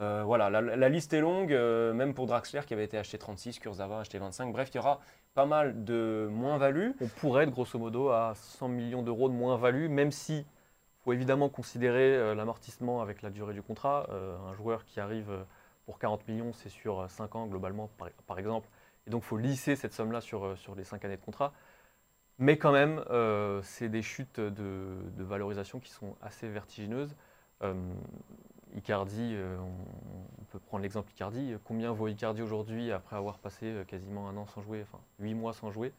Euh, 0.00 0.22
voilà, 0.22 0.50
la, 0.50 0.88
liste 0.90 1.14
est 1.14 1.20
longue, 1.20 1.52
euh, 1.54 1.94
même 1.94 2.12
pour 2.12 2.26
Draxler 2.26 2.60
qui 2.66 2.74
avait 2.74 2.84
été 2.84 2.98
acheté 2.98 3.16
36, 3.16 3.58
Kurzawa 3.58 4.00
acheté 4.00 4.18
25. 4.18 4.52
Bref, 4.52 4.68
il 4.72 4.76
y 4.76 4.80
aura 4.80 5.00
pas 5.38 5.46
mal 5.46 5.84
de 5.84 6.28
moins-value. 6.32 6.90
On 7.00 7.06
pourrait 7.06 7.44
être 7.44 7.52
grosso 7.52 7.78
modo 7.78 8.08
à 8.08 8.32
100 8.34 8.66
millions 8.66 9.02
d'euros 9.02 9.28
de 9.28 9.34
moins-value, 9.34 9.88
même 9.88 10.10
si 10.10 10.44
faut 11.04 11.12
évidemment 11.12 11.48
considérer 11.48 12.16
euh, 12.16 12.34
l'amortissement 12.34 13.02
avec 13.02 13.22
la 13.22 13.30
durée 13.30 13.54
du 13.54 13.62
contrat. 13.62 14.08
un 14.10 14.52
joueur 14.54 14.84
qui 14.84 14.98
arrive 14.98 15.30
pour 15.86 16.00
40 16.00 16.26
millions, 16.26 16.52
c'est 16.52 16.70
sur 16.70 17.08
5 17.08 17.36
ans 17.36 17.46
globalement, 17.46 17.88
par, 18.26 18.40
exemple. 18.40 18.68
Et 19.06 19.10
donc, 19.10 19.22
il 19.22 19.26
faut 19.26 19.36
lisser 19.36 19.76
cette 19.76 19.92
somme-là 19.92 20.20
sur, 20.20 20.58
sur 20.58 20.74
les 20.74 20.82
5 20.82 21.04
années 21.04 21.16
de 21.16 21.24
contrat. 21.24 21.52
Mais 22.38 22.58
quand 22.58 22.72
même, 22.72 23.04
c'est 23.62 23.88
des 23.88 24.02
chutes 24.02 24.40
de, 24.40 24.98
valorisation 25.18 25.78
qui 25.78 25.92
sont 25.92 26.16
assez 26.20 26.48
vertigineuses. 26.48 27.14
Icardi, 28.76 29.34
euh, 29.34 29.56
on, 29.58 30.44
peut 30.44 30.58
prendre 30.58 30.82
l'exemple 30.82 31.10
Icardi. 31.12 31.54
Combien 31.64 31.92
vaut 31.92 32.08
Icardi 32.08 32.42
aujourd'hui 32.42 32.90
après 32.92 33.16
avoir 33.16 33.38
passé 33.38 33.66
euh, 33.66 33.84
quasiment 33.84 34.28
un 34.28 34.36
an 34.36 34.46
sans 34.46 34.62
jouer, 34.62 34.82
enfin 34.82 35.02
huit 35.18 35.34
mois 35.34 35.52
sans 35.52 35.70
jouer? 35.70 35.92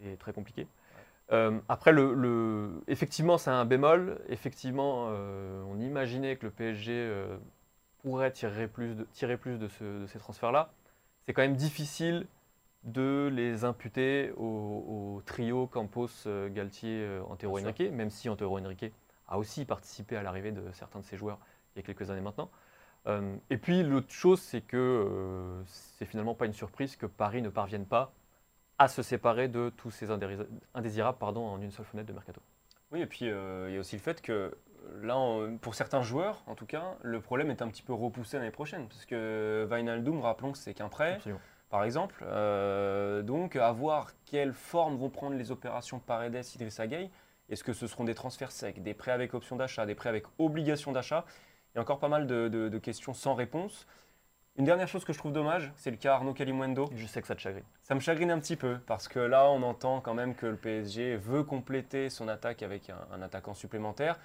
C'est 0.00 0.18
très 0.18 0.32
compliqué. 0.32 0.66
Euh, 1.32 1.60
après, 1.68 1.92
le, 1.92 2.82
effectivement, 2.88 3.38
c'est 3.38 3.50
un 3.50 3.64
bémol. 3.64 4.18
Effectivement, 4.28 5.06
on 5.06 5.78
imaginait 5.78 6.36
que 6.36 6.46
le 6.46 6.50
PSG 6.50 7.12
pourrait 8.02 8.32
tirer 8.32 8.66
plus 8.66 8.94
de, 8.94 9.04
tirer 9.12 9.36
plus 9.36 9.58
de, 9.58 9.68
ces 10.06 10.18
transferts-là. 10.18 10.72
C'est 11.26 11.34
quand 11.34 11.42
même 11.42 11.56
difficile 11.56 12.26
de 12.84 13.30
les 13.32 13.64
imputer 13.64 14.32
au, 14.38 15.22
trio 15.26 15.66
Campos, 15.66 16.08
Galtier, 16.48 17.06
Antero 17.28 17.58
Henrique, 17.60 17.82
même 17.92 18.10
si 18.10 18.28
Antero 18.28 18.58
Henrique 18.58 18.92
a 19.28 19.38
aussi 19.38 19.66
participé 19.66 20.16
à 20.16 20.22
l'arrivée 20.22 20.50
de 20.50 20.62
certains 20.72 21.00
de 21.00 21.04
ces 21.04 21.18
joueurs 21.18 21.38
il 21.74 21.80
y 21.80 21.84
a 21.84 21.86
quelques 21.86 22.10
années 22.10 22.20
maintenant. 22.20 22.50
Euh, 23.06 23.36
et 23.48 23.56
puis 23.56 23.82
l'autre 23.82 24.10
chose, 24.10 24.40
c'est 24.40 24.60
que 24.60 24.76
euh, 24.76 25.62
c'est 25.66 26.04
finalement 26.04 26.34
pas 26.34 26.46
une 26.46 26.52
surprise 26.52 26.96
que 26.96 27.06
Paris 27.06 27.42
ne 27.42 27.48
parvienne 27.48 27.86
pas 27.86 28.12
à 28.78 28.88
se 28.88 29.02
séparer 29.02 29.48
de 29.48 29.70
tous 29.76 29.90
ces 29.90 30.08
indésirables 30.74 31.18
pardon, 31.18 31.46
en 31.46 31.60
une 31.60 31.70
seule 31.70 31.86
fenêtre 31.86 32.08
de 32.08 32.12
mercato. 32.12 32.40
Oui, 32.92 33.00
et 33.00 33.06
puis 33.06 33.28
euh, 33.28 33.68
il 33.68 33.74
y 33.74 33.76
a 33.76 33.80
aussi 33.80 33.96
le 33.96 34.02
fait 34.02 34.20
que 34.22 34.56
là, 35.02 35.16
pour 35.60 35.74
certains 35.74 36.02
joueurs, 36.02 36.42
en 36.46 36.54
tout 36.54 36.66
cas, 36.66 36.96
le 37.02 37.20
problème 37.20 37.50
est 37.50 37.62
un 37.62 37.68
petit 37.68 37.82
peu 37.82 37.92
repoussé 37.92 38.38
l'année 38.38 38.50
prochaine, 38.50 38.88
parce 38.88 39.04
que 39.04 39.68
Wijnaldum, 39.70 40.20
rappelons 40.20 40.52
que 40.52 40.58
c'est 40.58 40.74
qu'un 40.74 40.88
prêt, 40.88 41.18
par 41.68 41.84
exemple. 41.84 42.24
donc, 43.24 43.56
à 43.56 43.70
voir 43.72 44.12
quelle 44.24 44.54
forme 44.54 44.96
vont 44.96 45.10
prendre 45.10 45.36
les 45.36 45.50
opérations 45.50 45.98
Paredes, 45.98 46.42
Idrissa 46.54 46.86
Gueye. 46.86 47.10
Est-ce 47.50 47.62
que 47.62 47.72
ce 47.72 47.86
seront 47.86 48.04
des 48.04 48.14
transferts 48.14 48.52
secs, 48.52 48.82
des 48.82 48.94
prêts 48.94 49.12
avec 49.12 49.34
option 49.34 49.56
d'achat, 49.56 49.84
des 49.84 49.94
prêts 49.94 50.08
avec 50.08 50.24
obligation 50.38 50.92
d'achat? 50.92 51.26
Il 51.72 51.76
y 51.76 51.78
a 51.78 51.82
encore 51.82 51.98
pas 51.98 52.08
mal 52.08 52.26
de, 52.26 52.78
questions 52.78 53.14
sans 53.14 53.34
réponse. 53.34 53.86
Une 54.56 54.64
dernière 54.64 54.88
chose 54.88 55.04
que 55.04 55.12
je 55.12 55.18
trouve 55.18 55.32
dommage, 55.32 55.72
c'est 55.76 55.90
le 55.90 55.96
cas 55.96 56.14
Arnaud 56.14 56.34
Calimundo. 56.34 56.90
Je 56.94 57.06
sais 57.06 57.20
que 57.20 57.28
ça 57.28 57.34
te 57.34 57.40
chagrine. 57.40 57.64
Ça 57.82 57.94
me 57.94 58.00
chagrine 58.00 58.30
un 58.30 58.40
petit 58.40 58.56
peu, 58.56 58.78
parce 58.86 59.06
que 59.06 59.20
là, 59.20 59.48
on 59.48 59.62
entend 59.62 60.00
quand 60.00 60.12
même 60.12 60.34
que 60.34 60.46
le 60.46 60.56
PSG 60.56 61.16
veut 61.16 61.44
compléter 61.44 62.10
son 62.10 62.28
attaque 62.28 62.62
avec 62.62 62.90
un, 62.90 63.22
attaquant 63.22 63.54
supplémentaire, 63.54 64.18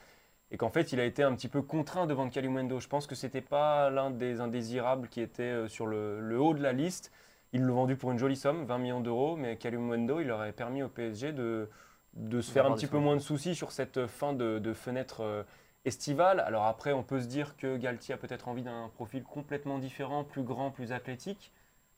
et 0.52 0.58
qu'en 0.58 0.70
fait, 0.70 0.92
il 0.92 1.00
a 1.00 1.06
été 1.06 1.24
un 1.24 1.36
petit 1.36 1.48
peu 1.48 1.62
contraint 1.62 2.08
devant 2.08 2.28
Calimundo. 2.30 2.80
Je 2.80 2.88
pense 2.88 3.08
que 3.08 3.16
ce 3.16 3.28
n'était 3.28 3.42
pas 3.42 3.90
l'un 3.90 4.10
des 4.10 4.42
indésirables 4.42 5.08
qui 5.10 5.22
était 5.22 5.44
euh, 5.44 5.68
sur 5.68 5.86
le, 5.88 6.40
haut 6.40 6.54
de 6.54 6.62
la 6.62 6.74
liste. 6.74 7.12
Il 7.54 7.62
l'a 7.62 7.72
vendu 7.72 7.96
pour 7.96 8.12
une 8.12 8.18
jolie 8.18 8.36
somme, 8.36 8.66
20 8.66 8.78
millions 8.80 9.02
d'euros, 9.02 9.36
mais 9.38 9.58
Calimundo, 9.58 10.20
il 10.20 10.32
aurait 10.32 10.52
permis 10.52 10.84
au 10.84 10.90
PSG 10.90 11.32
de, 11.32 11.70
de 12.14 12.42
se 12.42 12.52
faire 12.52 12.66
un 12.66 12.76
petit 12.76 12.88
peu 12.88 12.98
moins 12.98 13.16
de 13.16 13.22
soucis 13.22 13.56
sur 13.56 13.72
cette 13.72 14.08
fin 14.08 14.34
de, 14.34 14.60
de 14.60 14.74
fenêtre 14.74 15.22
euh, 15.22 15.44
estivale. 15.86 16.40
Alors 16.42 16.66
après, 16.66 16.92
on 16.92 17.04
peut 17.04 17.22
se 17.22 17.28
dire 17.28 17.56
que 17.58 17.78
Galtier 17.78 18.16
a 18.16 18.18
peut-être 18.18 18.48
envie 18.48 18.64
d'un 18.64 18.90
profil 18.96 19.24
complètement 19.24 19.80
différent, 19.80 20.24
plus 20.24 20.44
grand, 20.44 20.72
plus 20.72 20.92
athlétique. 20.92 21.52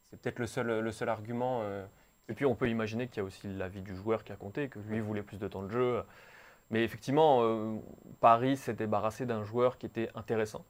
C'est 0.03 0.19
peut-être 0.19 0.39
le 0.39 0.47
seul, 0.47 0.79
le 0.79 0.91
seul 0.91 1.09
argument. 1.09 1.61
Euh. 1.63 1.85
Et 2.29 2.33
puis 2.33 2.45
on 2.45 2.55
peut 2.55 2.69
imaginer 2.69 3.07
qu'il 3.07 3.17
y 3.17 3.19
a 3.21 3.23
aussi 3.23 3.47
l'avis 3.47 3.81
du 3.81 3.95
joueur 3.95 4.23
qui 4.23 4.33
a 4.33 4.35
compté, 4.35 4.67
que 4.67 4.79
lui 4.79 4.99
voulait 4.99 5.23
plus 5.23 5.37
de 5.37 5.47
temps 5.47 5.63
de 5.63 5.71
jeu. 5.71 6.03
Mais 6.69 6.83
effectivement, 6.83 7.39
euh, 7.43 7.77
Paris 8.19 8.57
s'est 8.57 8.73
débarrassé 8.73 9.25
d'un 9.25 9.43
joueur 9.45 9.77
qui 9.77 9.85
était 9.85 10.09
intéressant. 10.13 10.65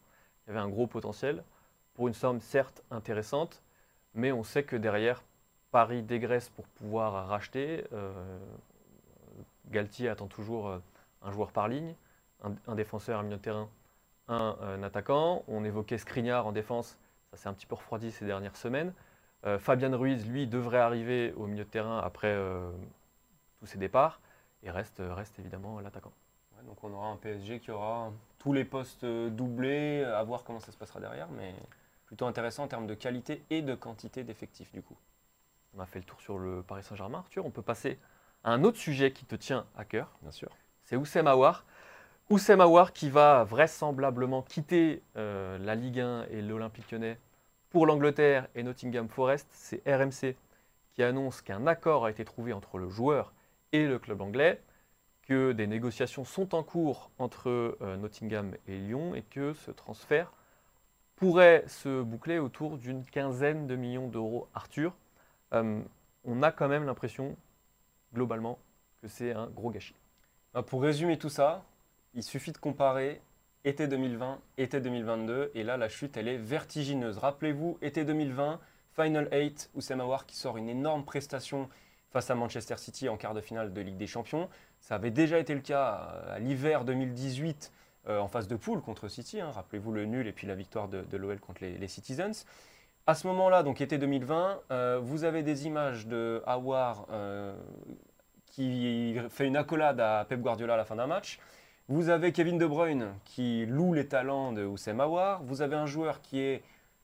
Il 0.46 0.50
y 0.50 0.52
avait 0.52 0.64
un 0.64 0.70
gros 0.70 0.86
potentiel, 0.86 1.44
pour 1.96 2.08
une 2.08 2.14
somme 2.14 2.40
certes 2.40 2.84
intéressante, 2.92 3.64
mais 4.14 4.32
on 4.32 4.44
sait 4.44 4.64
que 4.64 4.76
derrière, 4.76 5.24
Paris 5.72 6.04
dégraisse 6.04 6.50
pour 6.50 6.68
pouvoir 6.68 7.28
racheter. 7.28 7.86
Euh, 7.92 8.14
Galtier 9.72 10.10
attend 10.10 10.28
toujours 10.28 10.80
un 11.24 11.32
joueur 11.32 11.52
par 11.52 11.68
ligne 11.68 11.96
un, 12.44 12.76
défenseur, 12.76 13.20
un 13.20 13.24
milieu 13.24 13.38
de 13.38 13.42
terrain, 13.42 13.70
un, 14.28 14.84
attaquant. 14.84 15.44
On 15.48 15.64
évoquait 15.64 15.98
Skriniar 15.98 16.48
en 16.48 16.52
défense, 16.52 16.98
ça 17.32 17.38
s'est 17.38 17.50
un 17.50 17.54
petit 17.54 17.66
peu 17.66 17.76
refroidi 17.76 18.12
ces 18.12 18.26
dernières 18.26 18.56
semaines. 18.56 18.94
Euh, 19.46 19.60
Fabian 19.60 19.98
Ruiz, 19.98 20.28
lui, 20.28 20.48
devrait 20.48 20.80
arriver 20.80 21.34
au 21.34 21.48
milieu 21.48 21.64
de 21.64 21.70
terrain 21.70 22.00
après 22.00 22.32
euh, 22.32 22.72
tous 23.60 23.68
ses 23.68 23.78
départs 23.78 24.20
et 24.64 24.72
reste, 24.72 25.02
reste 25.02 25.38
évidemment 25.40 25.80
l'attaquant. 25.80 26.12
donc 26.64 26.84
on 26.84 26.92
aura 26.92 27.08
un 27.08 27.18
PSG 27.18 27.60
qui 27.60 27.70
aura 27.70 28.12
tous 28.40 28.54
les 28.54 28.66
postes 28.66 29.06
doublés, 29.06 30.04
à 30.04 30.24
voir 30.24 30.44
comment 30.44 30.60
ça 30.60 30.72
se 30.72 30.78
passera 30.78 31.00
derrière, 31.00 31.30
mais 31.30 31.54
plutôt 32.06 32.26
intéressant 32.26 32.64
en 32.64 32.68
termes 32.68 32.88
de 32.88 32.96
qualité 32.96 33.44
et 33.50 33.62
de 33.62 33.76
quantité 33.76 34.24
d'effectifs 34.24 34.72
du 34.72 34.82
coup. 34.82 34.98
On 35.78 35.80
a 35.80 35.86
fait 35.86 36.00
le 36.00 36.06
tour 36.06 36.20
sur 36.22 36.40
le 36.40 36.64
Paris 36.64 36.84
Saint-Germain, 36.84 37.20
Arthur. 37.20 37.46
On 37.46 37.52
peut 37.52 37.62
passer 37.62 38.00
à 38.44 38.52
un 38.52 38.64
autre 38.64 38.78
sujet 38.78 39.12
qui 39.12 39.26
te 39.26 39.36
tient 39.36 39.66
à 39.76 39.86
cœur. 39.86 40.10
Bien 40.22 40.32
sûr. 40.32 40.50
C'est 40.84 40.96
Oussem 40.96 41.28
Aouar. 41.28 41.66
Oussem 42.30 42.60
Aouar 42.60 42.92
qui 42.92 43.10
va 43.10 43.46
vraisemblablement 43.46 44.42
quitter 44.42 45.02
euh, 45.16 45.58
la 45.60 45.76
Ligue 45.76 46.02
1 46.02 46.26
et 46.26 46.42
l'Olympique 46.42 46.92
lyonnais 46.92 47.18
pour 47.70 47.86
l'Angleterre 47.86 48.50
et 48.54 48.64
Nottingham 48.64 49.08
Forest. 49.08 49.48
C'est 49.54 49.82
RMC 49.88 50.36
qui 50.92 51.04
annonce 51.04 51.42
qu'un 51.42 51.66
accord 51.68 52.04
a 52.04 52.12
été 52.12 52.26
trouvé 52.26 52.52
entre 52.52 52.80
le 52.80 52.90
joueur 52.90 53.32
et 53.72 53.88
le 53.88 53.98
club 53.98 54.20
anglais, 54.20 54.62
que 55.22 55.54
des 55.54 55.68
négociations 55.68 56.26
sont 56.26 56.54
en 56.54 56.64
cours 56.64 57.12
entre 57.18 57.78
euh, 57.82 57.96
Nottingham 57.96 58.54
et 58.68 58.78
Lyon 58.78 59.16
et 59.16 59.22
que 59.22 59.54
ce 59.54 59.72
transfert 59.72 60.34
pourrait 61.16 61.64
se 61.68 62.02
boucler 62.02 62.40
autour 62.40 62.78
d'une 62.78 63.06
quinzaine 63.06 63.68
de 63.68 63.78
millions 63.78 64.10
d'euros. 64.10 64.50
Arthur, 64.54 64.94
euh, 65.54 65.82
on 66.26 66.44
a 66.44 66.52
quand 66.52 66.68
même 66.68 66.86
l'impression, 66.86 67.38
globalement, 68.14 68.60
que 69.02 69.08
c'est 69.08 69.32
un 69.32 69.48
gros 69.48 69.72
gâchis. 69.72 69.96
Bah, 70.54 70.62
pour 70.62 70.82
résumer 70.82 71.18
tout 71.18 71.30
ça, 71.30 71.64
il 72.18 72.24
suffit 72.24 72.52
de 72.52 72.58
comparer 72.58 73.22
été 73.64 73.88
2020, 73.88 74.40
été 74.58 74.82
2022, 74.82 75.52
et 75.54 75.64
là 75.64 75.78
la 75.78 75.88
chute 75.88 76.18
elle 76.18 76.28
est 76.28 76.38
vertigineuse. 76.38 77.20
Rappelez-vous, 77.20 77.78
été 77.82 78.04
2020, 78.04 78.60
Final 78.96 79.30
8, 79.32 79.70
Oussem 79.76 80.02
Aouar 80.02 80.26
qui 80.26 80.36
sort 80.36 80.58
une 80.58 80.68
énorme 80.68 81.06
prestation 81.06 81.70
face 82.10 82.32
à 82.32 82.36
Manchester 82.36 82.78
City 82.78 83.08
en 83.08 83.18
quart 83.18 83.36
de 83.36 83.42
finale 83.42 83.72
de 83.72 83.82
Ligue 83.82 83.98
des 83.98 84.08
Champions. 84.08 84.50
Ça 84.80 84.96
avait 84.96 85.12
déjà 85.12 85.38
été 85.38 85.54
le 85.54 85.62
cas 85.62 85.92
à 86.30 86.40
l'hiver 86.40 86.86
2018 86.86 87.72
euh, 88.08 88.20
en 88.20 88.28
phase 88.28 88.48
de 88.48 88.56
poule 88.56 88.82
contre 88.82 89.10
City. 89.10 89.40
Hein. 89.40 89.52
Rappelez-vous 89.52 89.92
le 89.92 90.06
nul 90.06 90.26
et 90.26 90.32
puis 90.32 90.48
la 90.48 90.56
victoire 90.56 90.88
de, 90.88 91.18
l'OL 91.18 91.40
contre 91.40 91.64
les, 91.64 91.88
Citizens. 91.88 92.46
À 93.06 93.14
ce 93.14 93.28
moment-là, 93.28 93.62
donc 93.62 93.80
été 93.80 94.00
2020, 94.00 94.62
euh, 94.72 95.00
vous 95.04 95.24
avez 95.24 95.44
des 95.44 95.68
images 95.68 96.08
de 96.08 96.42
Aouar 96.48 97.06
euh, 97.12 97.56
qui 98.46 99.18
fait 99.30 99.46
une 99.46 99.58
accolade 99.58 100.00
à 100.00 100.26
Pep 100.28 100.42
Guardiola 100.42 100.74
à 100.74 100.78
la 100.78 100.86
fin 100.86 100.96
d'un 100.96 101.08
match. 101.08 101.40
Vous 101.90 102.10
avez 102.10 102.34
Kevin 102.34 102.58
De 102.58 102.66
Bruyne 102.66 103.14
qui 103.24 103.66
loue 103.66 103.94
les 103.94 104.10
talents 104.10 104.52
de 104.52 104.66
Oussem 104.66 105.00
Aouar. 105.00 105.42
Vous 105.44 105.62
avez 105.62 105.78
un 105.78 105.86
joueur 105.86 106.20
qui 106.22 106.42
est 106.42 106.62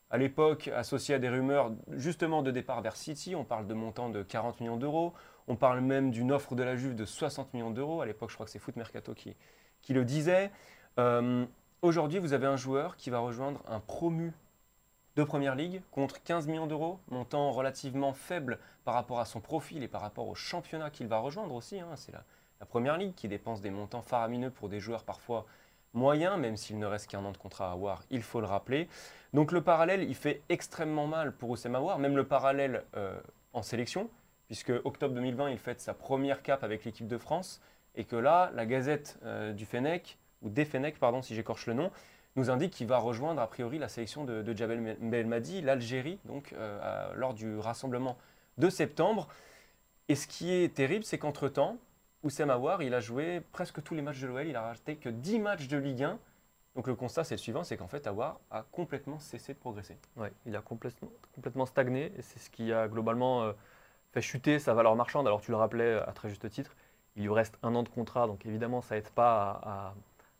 à 0.09 0.17
l'époque 0.17 0.67
associé 0.75 1.15
à 1.15 1.19
des 1.19 1.29
rumeurs 1.29 1.71
justement 1.91 2.41
de 2.41 2.51
départ 2.51 2.81
vers 2.81 2.97
City. 2.97 3.33
On 3.33 3.45
parle 3.45 3.65
de 3.65 3.73
montant 3.73 4.09
de 4.09 4.23
40 4.23 4.59
millions 4.59 4.75
d'euros. 4.75 5.13
On 5.47 5.55
parle 5.55 5.79
même 5.79 6.11
d'une 6.11 6.33
offre 6.33 6.53
de 6.55 6.63
la 6.63 6.75
Juve 6.75 6.95
de 6.95 7.05
60 7.05 7.53
millions 7.53 7.71
d'euros. 7.71 8.01
À 8.01 8.05
l'époque, 8.05 8.29
je 8.29 8.35
crois 8.35 8.45
que 8.45 8.51
c'est 8.51 8.59
Foot 8.59 8.75
Mercato 8.75 9.13
qui, 9.13 9.37
le 9.93 10.03
disait. 10.03 10.51
Euh, 10.99 11.45
aujourd'hui, 11.81 12.19
vous 12.19 12.33
avez 12.33 12.47
un 12.47 12.57
joueur 12.57 12.97
qui 12.97 13.09
va 13.09 13.19
rejoindre 13.19 13.63
un 13.69 13.79
promu 13.79 14.33
de 15.15 15.23
Première 15.23 15.55
Ligue 15.55 15.81
contre 15.91 16.21
15 16.21 16.47
millions 16.47 16.67
d'euros, 16.67 16.99
montant 17.09 17.51
relativement 17.53 18.11
faible 18.11 18.59
par 18.83 18.95
rapport 18.95 19.21
à 19.21 19.25
son 19.25 19.39
profil 19.39 19.81
et 19.81 19.87
par 19.87 20.01
rapport 20.01 20.27
au 20.27 20.35
championnat 20.35 20.89
qu'il 20.89 21.07
va 21.07 21.19
rejoindre 21.19 21.55
aussi. 21.55 21.79
hein. 21.79 21.95
C'est 21.95 22.11
la 22.63 22.65
Première 22.65 22.95
Ligue 22.95 23.13
qui 23.13 23.27
dépense 23.27 23.59
des 23.59 23.71
montants 23.71 24.01
faramineux 24.01 24.49
pour 24.49 24.69
des 24.69 24.79
joueurs 24.79 25.03
parfois 25.03 25.45
moyens, 25.91 26.39
même 26.39 26.55
s'il 26.55 26.79
ne 26.79 26.85
reste 26.85 27.07
qu'un 27.07 27.25
an 27.25 27.33
de 27.33 27.37
contrat 27.37 27.67
à 27.67 27.73
avoir, 27.73 28.03
il 28.09 28.23
faut 28.23 28.39
le 28.39 28.47
rappeler. 28.47 28.87
Donc 29.33 29.51
le 29.51 29.61
parallèle, 29.61 30.03
il 30.03 30.15
fait 30.15 30.41
extrêmement 30.47 31.05
mal 31.05 31.33
pour 31.33 31.49
Oussem 31.49 31.75
Aouar, 31.75 31.99
même 31.99 32.15
le 32.15 32.25
parallèle 32.25 32.85
euh, 32.95 33.19
en 33.51 33.63
sélection, 33.63 34.09
puisque 34.47 34.71
octobre 34.85 35.13
2020, 35.13 35.49
il 35.49 35.57
fête 35.57 35.81
sa 35.81 35.93
première 35.93 36.41
cape 36.41 36.63
avec 36.63 36.85
l'équipe 36.85 37.05
de 37.05 37.17
France, 37.17 37.59
et 37.95 38.05
que 38.05 38.15
là, 38.15 38.49
la 38.55 38.65
gazette 38.65 39.19
euh, 39.25 39.51
du 39.51 39.65
Fennec, 39.65 40.17
ou 40.41 40.49
des 40.49 40.63
Fennec, 40.63 40.97
pardon, 40.97 41.21
si 41.21 41.35
j'écorche 41.35 41.67
le 41.67 41.73
nom, 41.73 41.91
nous 42.37 42.49
indique 42.49 42.71
qu'il 42.71 42.87
va 42.87 42.97
rejoindre 42.97 43.41
a 43.41 43.47
priori 43.47 43.77
la 43.77 43.89
sélection 43.89 44.23
de, 44.23 44.41
de 44.41 44.55
Jabel 44.55 44.95
Belmadi, 45.01 45.61
l'Algérie, 45.61 46.17
donc 46.23 46.53
euh, 46.53 47.13
lors 47.15 47.33
du 47.33 47.57
rassemblement 47.57 48.17
de 48.57 48.69
septembre. 48.69 49.27
Et 50.07 50.15
ce 50.15 50.27
qui 50.27 50.53
est 50.53 50.73
terrible, 50.73 51.03
c'est 51.03 51.17
qu'entre-temps, 51.17 51.77
Oussem 52.23 52.49
Aouar, 52.49 52.81
il 52.81 52.93
a 52.93 53.01
joué 53.01 53.41
presque 53.51 53.83
tous 53.83 53.95
les 53.95 54.01
matchs 54.01 54.21
de 54.21 54.27
l'OL, 54.27 54.47
il 54.47 54.55
a 54.55 54.61
raté 54.61 54.95
que 54.95 55.09
10 55.09 55.39
matchs 55.39 55.67
de 55.67 55.77
Ligue 55.77 56.03
1. 56.03 56.19
Donc 56.75 56.87
le 56.87 56.95
constat, 56.95 57.25
c'est 57.25 57.35
le 57.35 57.39
suivant, 57.39 57.63
c'est 57.63 57.75
qu'en 57.75 57.87
fait, 57.87 58.07
Aouar 58.07 58.39
a 58.49 58.63
complètement 58.71 59.19
cessé 59.19 59.53
de 59.53 59.59
progresser. 59.59 59.97
Ouais, 60.15 60.31
il 60.45 60.55
a 60.55 60.61
complètement, 60.61 61.65
stagné 61.65 62.13
et 62.17 62.21
c'est 62.21 62.39
ce 62.39 62.49
qui 62.49 62.71
a 62.71 62.87
globalement 62.87 63.43
euh, 63.43 63.53
fait 64.13 64.21
chuter 64.21 64.57
sa 64.57 64.73
valeur 64.73 64.95
marchande. 64.95 65.27
Alors 65.27 65.41
tu 65.41 65.51
le 65.51 65.57
rappelais 65.57 65.99
à 65.99 66.13
très 66.13 66.29
juste 66.29 66.49
titre, 66.49 66.75
il 67.17 67.23
lui 67.23 67.33
reste 67.33 67.57
un 67.61 67.75
an 67.75 67.83
de 67.83 67.89
contrat, 67.89 68.25
donc 68.25 68.45
évidemment 68.45 68.81
ça 68.81 68.97
aide 68.97 69.09
pas 69.09 69.93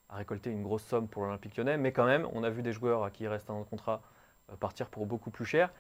à, 0.09 0.15
récolter 0.15 0.51
une 0.51 0.61
grosse 0.61 0.83
somme 0.83 1.07
pour 1.07 1.23
l'Olympique 1.23 1.57
lyonnais, 1.57 1.77
mais 1.77 1.91
quand 1.91 2.05
même 2.05 2.27
on 2.33 2.43
a 2.43 2.49
vu 2.49 2.61
des 2.61 2.71
joueurs 2.71 3.03
à 3.03 3.09
qui 3.09 3.23
il 3.23 3.27
reste 3.27 3.49
un 3.49 3.55
an 3.55 3.61
de 3.61 3.65
contrat 3.65 4.01
euh, 4.51 4.55
partir 4.55 4.87
pour 4.87 5.05
beaucoup 5.05 5.31
plus 5.31 5.45
cher. 5.45 5.71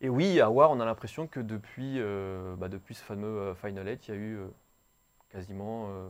Et 0.00 0.08
oui, 0.08 0.40
War, 0.40 0.70
on 0.70 0.80
a 0.80 0.84
l'impression 0.84 1.26
que 1.28 1.40
depuis, 1.40 2.00
euh, 2.00 2.56
bah, 2.56 2.68
depuis 2.68 2.94
ce 2.94 3.02
fameux 3.02 3.54
Final 3.54 3.86
8, 3.86 4.08
il 4.08 4.10
y 4.10 4.14
a 4.14 4.16
eu 4.16 4.40
quasiment 5.32 5.88
euh, 5.88 6.08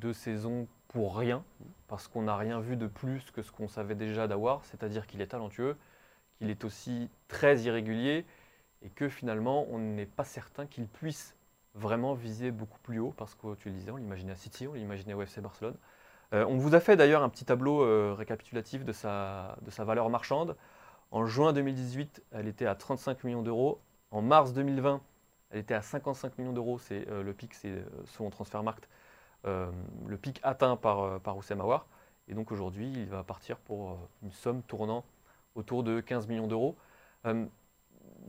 deux 0.00 0.12
saisons 0.12 0.66
pour 0.88 1.16
rien, 1.16 1.44
parce 1.86 2.08
qu'on 2.08 2.22
n'a 2.22 2.36
rien 2.36 2.60
vu 2.60 2.76
de 2.76 2.88
plus 2.88 3.30
que 3.30 3.42
ce 3.42 3.52
qu'on 3.52 3.68
savait 3.68 3.94
déjà 3.94 4.26
d'Awar, 4.26 4.64
c'est-à-dire 4.64 5.06
qu'il 5.06 5.20
est 5.20 5.28
talentueux, 5.28 5.76
qu'il 6.36 6.50
est 6.50 6.64
aussi 6.64 7.08
très 7.28 7.60
irrégulier, 7.62 8.26
et 8.82 8.90
que 8.90 9.08
finalement, 9.08 9.66
on 9.70 9.78
n'est 9.78 10.06
pas 10.06 10.24
certain 10.24 10.66
qu'il 10.66 10.86
puisse 10.86 11.36
vraiment 11.74 12.14
viser 12.14 12.50
beaucoup 12.50 12.78
plus 12.80 12.98
haut, 12.98 13.14
parce 13.16 13.34
que 13.34 13.54
tu 13.54 13.68
le 13.68 13.76
disais, 13.76 13.90
on 13.92 13.96
l'imaginait 13.96 14.32
à 14.32 14.36
City, 14.36 14.66
on 14.66 14.74
l'imaginait 14.74 15.14
au 15.14 15.22
FC 15.22 15.40
Barcelone. 15.40 15.76
Euh, 16.32 16.44
on 16.48 16.56
vous 16.56 16.74
a 16.74 16.80
fait 16.80 16.96
d'ailleurs 16.96 17.22
un 17.22 17.28
petit 17.28 17.44
tableau 17.44 17.82
euh, 17.82 18.12
récapitulatif 18.12 18.84
de 18.84 18.92
sa, 18.92 19.56
de 19.62 19.70
sa 19.70 19.84
valeur 19.84 20.10
marchande. 20.10 20.56
En 21.12 21.26
juin 21.26 21.52
2018, 21.52 22.22
elle 22.32 22.48
était 22.48 22.66
à 22.66 22.74
35 22.74 23.22
millions 23.22 23.42
d'euros. 23.42 23.80
En 24.10 24.20
mars 24.20 24.52
2020, 24.52 25.00
elle 25.50 25.60
était 25.60 25.74
à 25.74 25.82
55 25.82 26.38
millions 26.38 26.52
d'euros. 26.52 26.78
C'est 26.78 27.08
euh, 27.08 27.22
le 27.22 27.32
pic, 27.32 27.54
c'est 27.54 27.68
euh, 27.68 27.84
selon 28.06 28.30
Transfermarkt, 28.30 28.88
euh, 29.46 29.70
le 30.06 30.16
pic 30.16 30.40
atteint 30.42 30.76
par, 30.76 31.20
par 31.20 31.36
Oussem 31.36 31.60
Aouar. 31.60 31.86
Et 32.28 32.34
donc 32.34 32.52
aujourd'hui, 32.52 32.90
il 32.92 33.06
va 33.06 33.22
partir 33.22 33.58
pour 33.58 33.98
une 34.22 34.32
somme 34.32 34.62
tournant 34.62 35.04
autour 35.54 35.84
de 35.84 36.00
15 36.00 36.26
millions 36.26 36.46
d'euros. 36.46 36.76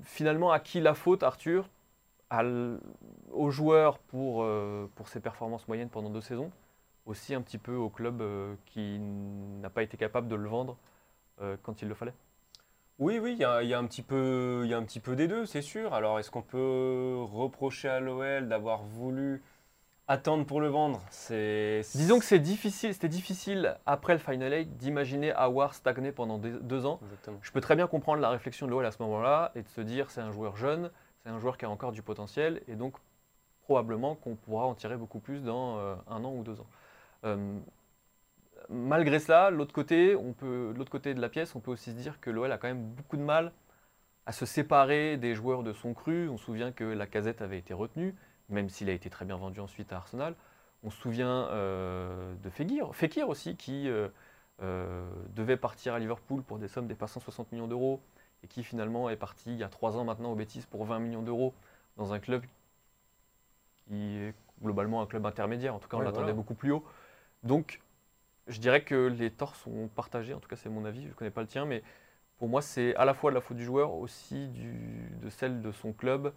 Finalement, 0.03 0.51
à 0.51 0.59
qui 0.59 0.81
la 0.81 0.93
faute, 0.93 1.23
Arthur? 1.23 1.69
Aux 3.31 3.49
joueurs 3.51 3.99
pour, 3.99 4.45
ses 5.05 5.21
performances 5.21 5.65
moyennes 5.69 5.87
pendant 5.89 6.09
deux 6.09 6.19
saisons, 6.19 6.51
aussi 7.05 7.33
un 7.33 7.41
petit 7.41 7.57
peu 7.57 7.73
au 7.75 7.89
club 7.89 8.21
qui 8.65 8.99
n'a 8.99 9.69
pas 9.69 9.83
été 9.83 9.95
capable 9.95 10.27
de 10.27 10.35
le 10.35 10.49
vendre 10.49 10.75
quand 11.63 11.81
il 11.81 11.87
le 11.87 11.95
fallait? 11.95 12.13
Oui, 12.97 13.19
oui, 13.19 13.33
il 13.33 13.39
y 13.39 13.43
a, 13.43 13.61
il 13.61 13.67
y 13.67 13.73
a 13.73 13.77
un 13.77 13.85
petit 13.85 14.01
peu, 14.01 14.61
il 14.63 14.69
y 14.69 14.73
a 14.73 14.77
un 14.77 14.83
petit 14.83 15.01
peu 15.01 15.17
des 15.17 15.27
deux, 15.27 15.45
c'est 15.45 15.61
sûr. 15.61 15.93
Alors, 15.93 16.17
est-ce 16.17 16.31
qu'on 16.31 16.41
peut 16.41 17.17
reprocher 17.19 17.89
à 17.89 17.99
l'OL 17.99 18.47
d'avoir 18.47 18.83
voulu 18.83 19.43
attendre 20.07 20.45
pour 20.45 20.61
le 20.61 20.69
vendre? 20.69 21.01
C'est 21.09 21.81
Disons 21.93 22.19
que 22.19 22.25
c'est 22.25 22.39
difficile, 22.39 22.93
c'était 22.93 23.09
difficile 23.09 23.75
après 23.85 24.13
le 24.13 24.19
Final 24.19 24.53
Eight 24.53 24.77
d'imaginer 24.77 25.33
Awar 25.33 25.73
stagner 25.73 26.13
pendant 26.13 26.37
deux, 26.37 26.59
deux 26.61 26.85
ans. 26.85 26.99
Exactement. 27.03 27.37
Je 27.41 27.51
peux 27.51 27.59
très 27.59 27.75
bien 27.75 27.87
comprendre 27.87 28.21
la 28.21 28.29
réflexion 28.29 28.65
de 28.65 28.71
l'OL 28.71 28.85
à 28.85 28.91
ce 28.91 29.01
moment-là 29.01 29.51
et 29.55 29.61
de 29.61 29.67
se 29.67 29.81
dire 29.81 30.09
c'est 30.09 30.21
un 30.21 30.31
joueur 30.31 30.55
jeune, 30.55 30.89
c'est 31.23 31.29
un 31.29 31.39
joueur 31.39 31.57
qui 31.57 31.65
a 31.65 31.69
encore 31.69 31.91
du 31.91 32.01
potentiel 32.01 32.61
et 32.69 32.75
donc 32.75 32.95
probablement 33.63 34.15
qu'on 34.15 34.35
pourra 34.35 34.67
en 34.67 34.73
tirer 34.73 34.95
beaucoup 34.95 35.19
plus 35.19 35.43
dans 35.43 35.79
euh, 35.79 35.95
un 36.07 36.23
an 36.23 36.33
ou 36.33 36.43
deux 36.43 36.61
ans. 36.61 36.67
Euh, 37.25 37.57
malgré 38.69 39.19
cela, 39.19 39.49
l'autre 39.49 39.73
côté, 39.73 40.15
on 40.15 40.33
peut, 40.33 40.71
de 40.73 40.77
l'autre 40.77 40.91
côté 40.91 41.13
de 41.13 41.21
la 41.21 41.29
pièce, 41.29 41.55
on 41.55 41.59
peut 41.59 41.71
aussi 41.71 41.91
se 41.91 41.95
dire 41.95 42.19
que 42.19 42.29
l'OL 42.29 42.51
a 42.51 42.57
quand 42.57 42.67
même 42.67 42.83
beaucoup 42.83 43.17
de 43.17 43.21
mal 43.23 43.51
à 44.25 44.31
se 44.31 44.45
séparer 44.45 45.17
des 45.17 45.35
joueurs 45.35 45.63
de 45.63 45.73
son 45.73 45.93
cru. 45.93 46.29
On 46.29 46.37
se 46.37 46.45
souvient 46.45 46.71
que 46.71 46.83
la 46.83 47.07
casette 47.07 47.41
avait 47.41 47.59
été 47.59 47.73
retenue, 47.73 48.15
même 48.49 48.69
s'il 48.69 48.89
a 48.89 48.93
été 48.93 49.09
très 49.09 49.25
bien 49.25 49.37
vendu 49.37 49.59
ensuite 49.59 49.93
à 49.93 49.97
Arsenal. 49.97 50.35
On 50.83 50.89
se 50.89 50.97
souvient 50.99 51.47
euh, 51.49 52.35
de 52.43 52.49
Fekir, 52.49 52.95
Fekir 52.95 53.29
aussi, 53.29 53.55
qui 53.55 53.89
euh, 53.89 54.07
euh, 54.61 55.07
devait 55.35 55.57
partir 55.57 55.93
à 55.93 55.99
Liverpool 55.99 56.43
pour 56.43 56.59
des 56.59 56.67
sommes 56.67 56.87
dépassant 56.87 57.19
60 57.19 57.51
millions 57.51 57.67
d'euros 57.67 58.01
et 58.43 58.47
qui 58.47 58.63
finalement 58.63 59.09
est 59.09 59.15
parti 59.15 59.51
il 59.51 59.57
y 59.57 59.63
a 59.63 59.69
trois 59.69 59.97
ans 59.97 60.03
maintenant 60.03 60.31
au 60.31 60.35
Betis 60.35 60.63
pour 60.69 60.85
20 60.85 60.99
millions 60.99 61.23
d'euros 61.23 61.53
dans 61.97 62.13
un 62.13 62.19
club 62.19 62.43
qui 63.87 64.17
est 64.17 64.33
globalement 64.61 65.01
un 65.01 65.05
club 65.07 65.25
intermédiaire. 65.25 65.75
En 65.75 65.79
tout 65.79 65.87
cas, 65.87 65.97
on 65.97 65.99
Ouais, 65.99 66.05
l'attendait 66.05 66.25
voilà. 66.25 66.33
beaucoup 66.33 66.53
plus 66.55 66.71
haut. 66.71 66.83
Donc, 67.43 67.81
je 68.47 68.59
dirais 68.59 68.83
que 68.83 69.07
les 69.07 69.31
torts 69.31 69.55
sont 69.55 69.87
partagés. 69.87 70.33
En 70.33 70.39
tout 70.39 70.49
cas, 70.49 70.55
c'est 70.55 70.69
mon 70.69 70.85
avis. 70.85 71.03
Je 71.03 71.09
ne 71.09 71.13
connais 71.13 71.31
pas 71.31 71.41
le 71.41 71.47
tien, 71.47 71.65
mais 71.65 71.83
pour 72.37 72.47
moi, 72.47 72.61
c'est 72.61 72.95
à 72.95 73.05
la 73.05 73.13
fois 73.13 73.31
la 73.31 73.41
faute 73.41 73.57
du 73.57 73.65
joueur, 73.65 73.93
aussi 73.93 74.49
de 74.49 75.29
celle 75.29 75.61
de 75.61 75.71
son 75.71 75.93
club 75.93 76.33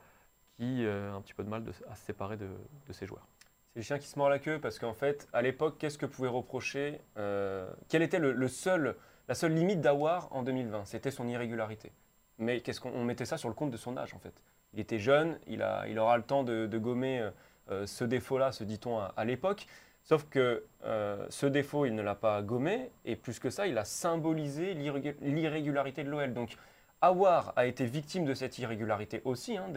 qui 0.57 0.85
euh, 0.85 1.13
a 1.13 1.15
un 1.15 1.21
petit 1.21 1.35
peu 1.35 1.45
de 1.45 1.49
mal 1.49 1.65
à 1.89 1.95
se 1.95 2.05
séparer 2.05 2.37
de, 2.37 2.49
ses 2.91 3.07
joueurs. 3.07 3.27
C'est 3.73 3.81
le 3.81 3.85
chien 3.85 3.99
qui 3.99 4.09
se 4.09 4.19
mord 4.19 4.29
la 4.29 4.39
queue 4.39 4.59
parce 4.61 4.79
qu'en 4.79 4.95
fait, 4.95 5.29
à 5.33 5.43
l'époque, 5.43 5.77
qu'est-ce 5.79 5.99
que 5.99 6.07
pouvait 6.07 6.29
reprocher 6.29 7.01
euh, 7.17 7.71
Quelle 7.89 8.03
était 8.03 8.19
le, 8.19 8.49
seul, 8.49 8.97
la 9.29 9.35
seule 9.35 9.53
limite 9.55 9.81
d'Awar 9.81 10.29
en 10.33 10.43
2020 10.43 10.85
C'était 10.85 11.11
son 11.11 11.29
irrégularité. 11.29 11.93
Mais 12.39 12.61
qu'est-ce 12.61 12.81
qu'on 12.81 12.91
on 12.91 13.05
mettait 13.05 13.25
ça 13.25 13.37
sur 13.37 13.49
le 13.49 13.55
compte 13.55 13.71
de 13.71 13.77
son 13.77 13.97
âge 13.97 14.15
en 14.15 14.19
fait 14.19 14.43
Il 14.73 14.81
était 14.81 14.99
jeune, 14.99 15.39
il, 15.47 15.63
a, 15.63 15.87
il 15.89 15.99
aura 15.99 16.17
le 16.17 16.23
temps 16.23 16.45
de, 16.45 16.79
gommer 16.79 17.29
euh, 17.71 17.87
ce 17.87 18.05
défaut-là, 18.05 18.53
se 18.53 18.65
dit-on 18.65 18.99
à 18.99 19.25
l'époque. 19.25 19.67
Sauf 20.09 20.25
que 20.31 20.65
euh, 20.85 21.27
ce 21.29 21.45
défaut, 21.45 21.85
il 21.85 21.95
ne 21.95 22.01
l'a 22.01 22.15
pas 22.15 22.41
gommé, 22.41 22.91
et 23.05 23.15
plus 23.15 23.39
que 23.39 23.51
ça, 23.51 23.67
il 23.67 23.77
a 23.77 23.85
symbolisé 23.85 24.73
l'irrégu- 24.73 25.17
l'irrégularité 25.21 26.03
de 26.03 26.09
l'OL. 26.09 26.33
Donc, 26.33 26.57
Awar 27.03 27.53
a 27.57 27.67
été 27.67 27.85
victime 27.85 28.25
de 28.25 28.33
cette 28.33 28.59
irrégularité 28.59 29.21
aussi, 29.27 29.59
hein, 29.59 29.69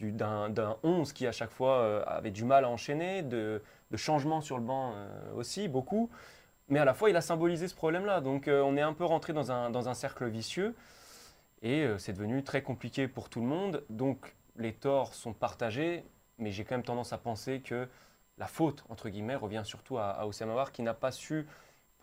d'un 0.00 0.50
d'un 0.50 0.76
11 0.82 1.14
qui 1.14 1.26
à 1.26 1.32
chaque 1.32 1.50
fois 1.50 1.78
euh, 1.78 2.04
avait 2.06 2.30
du 2.30 2.44
mal 2.44 2.66
à 2.66 2.68
enchaîner, 2.68 3.22
de, 3.22 3.62
changements 3.96 4.42
sur 4.42 4.58
le 4.58 4.64
banc 4.64 4.92
euh, 4.96 5.32
aussi, 5.34 5.66
beaucoup. 5.66 6.10
Mais 6.68 6.78
à 6.78 6.84
la 6.84 6.92
fois, 6.92 7.08
il 7.08 7.16
a 7.16 7.22
symbolisé 7.22 7.66
ce 7.66 7.74
problème-là. 7.74 8.20
Donc 8.20 8.48
on 8.48 8.76
est 8.76 8.82
un 8.82 8.92
peu 8.92 9.04
rentré 9.04 9.32
dans 9.32 9.50
un, 9.50 9.94
cercle 9.94 10.26
vicieux 10.28 10.74
et 11.62 11.86
c'est 11.98 12.14
devenu 12.14 12.42
très 12.42 12.62
compliqué 12.62 13.06
pour 13.06 13.28
tout 13.28 13.40
le 13.40 13.46
monde. 13.46 13.84
Donc 13.90 14.34
les 14.56 14.72
torts 14.72 15.14
sont 15.14 15.34
partagés, 15.34 16.04
mais 16.38 16.52
j'ai 16.52 16.64
quand 16.64 16.74
même 16.74 16.84
tendance 16.84 17.12
à 17.12 17.18
penser 17.18 17.60
que 17.60 17.86
la 18.38 18.46
faute, 18.46 18.84
entre 18.88 19.08
guillemets, 19.08 19.36
revient 19.36 19.62
surtout 19.64 19.98
à, 19.98 20.10
à 20.10 20.26
Oussem 20.26 20.50
Aouar 20.50 20.72
qui 20.72 20.82
n'a 20.82 20.94
pas 20.94 21.12
su 21.12 21.46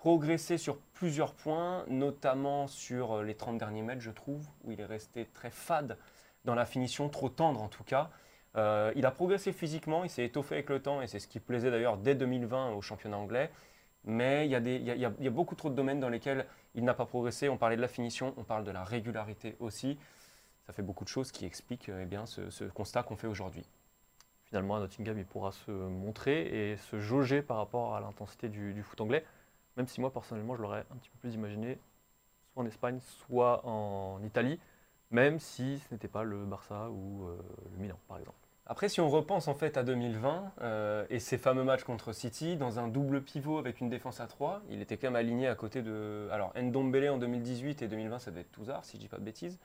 progresser 0.02 0.58
sur 0.58 0.80
plusieurs 0.80 1.36
points, 1.36 1.86
notamment 1.88 2.66
sur 2.66 3.18
euh, 3.20 3.24
les 3.24 3.36
30 3.36 3.60
derniers 3.60 3.84
mètres, 3.84 4.02
je 4.02 4.10
trouve, 4.10 4.44
où 4.64 4.72
il 4.72 4.82
est 4.82 4.86
resté 4.86 5.28
très 5.32 5.52
fade 5.52 5.96
dans 6.44 6.56
la 6.56 6.66
finition, 6.66 7.08
trop 7.08 7.30
tendre 7.30 7.62
en 7.62 7.68
tout 7.68 7.84
cas. 7.84 8.10
Euh, 8.56 8.92
il 8.96 9.06
a 9.06 9.12
progressé 9.12 9.54
physiquement, 9.54 10.04
il 10.04 10.10
s'est 10.10 10.26
étoffé 10.26 10.56
avec 10.56 10.72
le 10.72 10.82
temps, 10.82 11.04
et 11.04 11.08
c'est 11.08 11.20
ce 11.20 11.28
qui 11.28 11.40
plaisait 11.40 11.70
d'ailleurs 11.70 11.98
dès 11.98 12.16
2020 12.16 12.72
au 12.72 12.82
championnat 12.82 13.18
anglais. 13.18 13.52
Mais 14.04 14.48
il 14.48 14.52
y, 14.52 15.06
a 15.06 15.30
beaucoup 15.30 15.54
trop 15.54 15.70
de 15.70 15.76
domaines 15.76 16.00
dans 16.00 16.10
lesquels 16.10 16.48
il 16.74 16.84
n'a 16.84 16.96
pas 16.96 17.06
progressé. 17.06 17.50
On 17.50 17.58
parlait 17.58 17.76
de 17.76 17.82
la 17.82 17.88
finition, 17.88 18.34
on 18.38 18.44
parle 18.44 18.64
de 18.64 18.72
la 18.72 18.84
régularité 18.84 19.56
aussi. 19.60 20.00
Ça 20.66 20.74
fait 20.74 20.82
beaucoup 20.82 21.04
de 21.04 21.10
choses 21.10 21.32
qui 21.32 21.46
expliquent 21.46 21.90
eh 21.90 22.18
ce 22.26 22.64
constat 22.64 23.04
qu'on 23.04 23.16
fait 23.16 23.28
aujourd'hui. 23.28 23.64
Finalement, 24.52 24.76
à 24.76 24.80
Nottingham, 24.82 25.18
il 25.18 25.26
pourra 25.26 25.54
se 25.54 25.72
montrer 25.72 26.72
et 26.72 26.76
se 26.76 27.00
jauger 27.00 27.42
par 27.42 27.56
rapport 27.56 27.96
à 27.96 28.02
l'intensité 28.02 28.50
du, 28.50 28.84
foot 28.84 29.00
anglais, 29.00 29.24
même 29.78 29.88
si 29.88 30.02
moi, 30.02 30.12
personnellement, 30.12 30.58
je 30.58 30.62
l'aurais 30.62 30.86
un 30.92 30.98
petit 30.98 31.10
peu 31.10 31.20
plus 31.20 31.36
imaginé 31.36 31.80
soit 32.52 32.62
en 32.62 32.66
Espagne, 32.66 33.00
soit 33.00 33.66
en 33.66 34.22
Italie, 34.26 34.60
même 35.10 35.40
si 35.40 35.80
ce 35.80 35.94
n'était 35.94 36.10
pas 36.10 36.24
le 36.24 36.44
Barça 36.44 36.90
ou 36.90 37.30
euh, 37.30 37.38
le 37.72 37.82
Milan, 37.82 37.98
par 38.10 38.20
exemple. 38.20 38.36
Après, 38.66 38.90
si 38.90 39.00
on 39.00 39.10
repense 39.10 39.48
en 39.48 39.54
fait 39.54 39.78
à 39.78 39.84
2020 39.84 40.52
euh, 40.62 41.06
et 41.10 41.20
ces 41.20 41.38
fameux 41.38 41.64
matchs 41.64 41.86
contre 41.86 42.12
City, 42.12 42.58
dans 42.58 42.78
un 42.78 42.90
double 42.90 43.22
pivot 43.22 43.58
avec 43.58 43.80
une 43.80 43.88
défense 43.88 44.20
à 44.20 44.28
3, 44.28 44.64
il 44.70 44.82
était 44.82 44.98
quand 44.98 45.08
même 45.08 45.16
aligné 45.16 45.48
à 45.48 45.56
côté 45.56 45.82
de. 45.82 46.28
Alors, 46.30 46.52
Ndombele 46.62 47.10
en 47.10 47.18
2018 47.18 47.84
et 47.84 47.88
2020, 47.88 48.20
ça 48.20 48.32
devait 48.32 48.42
être 48.42 48.52
Touzard, 48.52 48.84
si 48.84 48.98
je 48.98 49.02
dis 49.02 49.08
pas 49.08 49.18
de 49.18 49.24
bêtises. 49.24 49.60